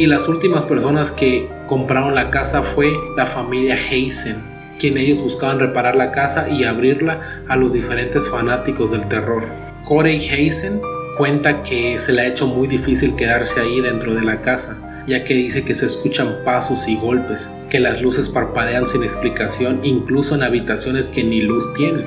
Y 0.00 0.06
las 0.06 0.28
últimas 0.28 0.64
personas 0.64 1.12
que 1.12 1.46
compraron 1.66 2.14
la 2.14 2.30
casa 2.30 2.62
fue 2.62 2.90
la 3.18 3.26
familia 3.26 3.76
Hazen, 3.76 4.42
quien 4.78 4.96
ellos 4.96 5.20
buscaban 5.20 5.60
reparar 5.60 5.94
la 5.94 6.10
casa 6.10 6.48
y 6.48 6.64
abrirla 6.64 7.44
a 7.46 7.56
los 7.56 7.74
diferentes 7.74 8.30
fanáticos 8.30 8.92
del 8.92 9.06
terror. 9.08 9.42
Corey 9.84 10.16
Hazen 10.16 10.80
cuenta 11.18 11.62
que 11.62 11.98
se 11.98 12.14
le 12.14 12.22
ha 12.22 12.28
hecho 12.28 12.46
muy 12.46 12.66
difícil 12.66 13.14
quedarse 13.14 13.60
ahí 13.60 13.82
dentro 13.82 14.14
de 14.14 14.22
la 14.22 14.40
casa, 14.40 14.78
ya 15.06 15.22
que 15.22 15.34
dice 15.34 15.66
que 15.66 15.74
se 15.74 15.84
escuchan 15.84 16.44
pasos 16.46 16.88
y 16.88 16.96
golpes, 16.96 17.50
que 17.68 17.78
las 17.78 18.00
luces 18.00 18.30
parpadean 18.30 18.86
sin 18.86 19.04
explicación, 19.04 19.80
incluso 19.82 20.34
en 20.34 20.44
habitaciones 20.44 21.10
que 21.10 21.24
ni 21.24 21.42
luz 21.42 21.74
tienen. 21.74 22.06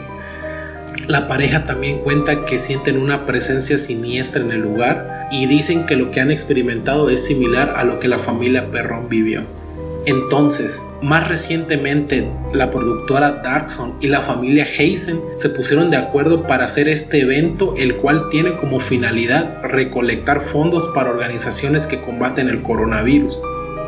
La 1.07 1.27
pareja 1.27 1.65
también 1.65 1.99
cuenta 1.99 2.45
que 2.45 2.59
sienten 2.59 2.97
una 2.97 3.25
presencia 3.25 3.77
siniestra 3.77 4.41
en 4.41 4.51
el 4.51 4.61
lugar 4.61 5.27
y 5.31 5.47
dicen 5.47 5.85
que 5.85 5.97
lo 5.97 6.11
que 6.11 6.21
han 6.21 6.31
experimentado 6.31 7.09
es 7.09 7.25
similar 7.25 7.73
a 7.75 7.83
lo 7.83 7.99
que 7.99 8.07
la 8.07 8.19
familia 8.19 8.71
Perrón 8.71 9.09
vivió. 9.09 9.43
Entonces, 10.05 10.81
más 11.01 11.27
recientemente, 11.27 12.29
la 12.53 12.71
productora 12.71 13.41
Darkson 13.43 13.95
y 14.01 14.07
la 14.07 14.21
familia 14.21 14.65
Heisen 14.65 15.21
se 15.35 15.49
pusieron 15.49 15.91
de 15.91 15.97
acuerdo 15.97 16.45
para 16.45 16.65
hacer 16.65 16.89
este 16.89 17.21
evento, 17.21 17.73
el 17.77 17.95
cual 17.95 18.29
tiene 18.29 18.55
como 18.55 18.79
finalidad 18.79 19.61
recolectar 19.63 20.41
fondos 20.41 20.89
para 20.93 21.09
organizaciones 21.09 21.87
que 21.87 22.01
combaten 22.01 22.49
el 22.49 22.61
coronavirus. 22.61 23.41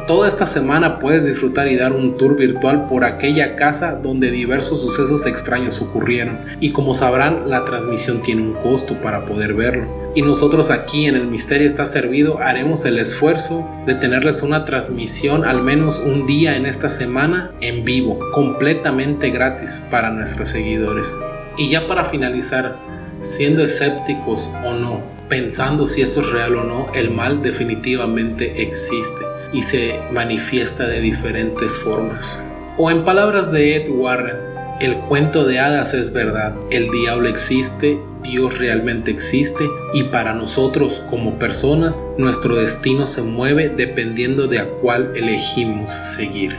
Toda 0.07 0.27
esta 0.27 0.45
semana 0.45 0.99
puedes 0.99 1.25
disfrutar 1.25 1.67
y 1.67 1.77
dar 1.77 1.91
un 1.91 2.15
tour 2.15 2.35
virtual 2.35 2.85
por 2.85 3.03
aquella 3.03 3.55
casa 3.55 3.93
donde 3.93 4.29
diversos 4.29 4.79
sucesos 4.79 5.25
extraños 5.25 5.81
ocurrieron 5.81 6.41
y 6.59 6.73
como 6.73 6.93
sabrán 6.93 7.49
la 7.49 7.65
transmisión 7.65 8.21
tiene 8.21 8.43
un 8.43 8.53
costo 8.53 9.01
para 9.01 9.25
poder 9.25 9.55
verlo. 9.55 9.87
Y 10.13 10.21
nosotros 10.21 10.69
aquí 10.69 11.07
en 11.07 11.15
el 11.15 11.25
Misterio 11.25 11.65
está 11.65 11.87
servido 11.87 12.39
haremos 12.39 12.85
el 12.85 12.99
esfuerzo 12.99 13.67
de 13.87 13.95
tenerles 13.95 14.43
una 14.43 14.63
transmisión 14.63 15.43
al 15.43 15.63
menos 15.63 15.97
un 15.97 16.27
día 16.27 16.55
en 16.55 16.67
esta 16.67 16.89
semana 16.89 17.51
en 17.59 17.83
vivo, 17.83 18.19
completamente 18.31 19.31
gratis 19.31 19.81
para 19.89 20.11
nuestros 20.11 20.49
seguidores. 20.49 21.15
Y 21.57 21.71
ya 21.71 21.87
para 21.87 22.05
finalizar, 22.05 22.77
siendo 23.21 23.63
escépticos 23.63 24.53
o 24.63 24.73
no, 24.75 25.01
pensando 25.29 25.87
si 25.87 26.03
esto 26.03 26.21
es 26.21 26.29
real 26.29 26.57
o 26.57 26.63
no, 26.63 26.87
el 26.93 27.09
mal 27.09 27.41
definitivamente 27.41 28.61
existe 28.61 29.34
y 29.55 29.63
se 29.63 29.99
manifiesta 30.11 30.85
de 30.85 30.99
diferentes 30.99 31.79
formas. 31.79 32.43
O 32.77 32.91
en 32.91 33.05
palabras 33.05 33.51
de 33.53 33.77
Ed 33.77 33.89
Warren, 33.89 34.35
el 34.81 34.97
cuento 34.97 35.45
de 35.45 35.59
hadas 35.59 35.93
es 35.93 36.11
verdad, 36.11 36.53
el 36.69 36.91
diablo 36.91 37.29
existe, 37.29 37.97
Dios 38.21 38.57
realmente 38.57 39.11
existe 39.11 39.63
y 39.93 40.03
para 40.03 40.33
nosotros 40.33 41.01
como 41.09 41.39
personas 41.39 41.97
nuestro 42.17 42.57
destino 42.57 43.07
se 43.07 43.21
mueve 43.21 43.69
dependiendo 43.69 44.47
de 44.47 44.59
a 44.59 44.67
cuál 44.67 45.13
elegimos 45.15 45.89
seguir. 45.91 46.57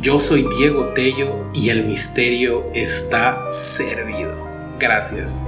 Yo 0.00 0.20
soy 0.20 0.46
Diego 0.56 0.92
Tello 0.94 1.50
y 1.52 1.70
el 1.70 1.84
misterio 1.84 2.64
está 2.74 3.40
servido. 3.50 4.46
Gracias. 4.78 5.46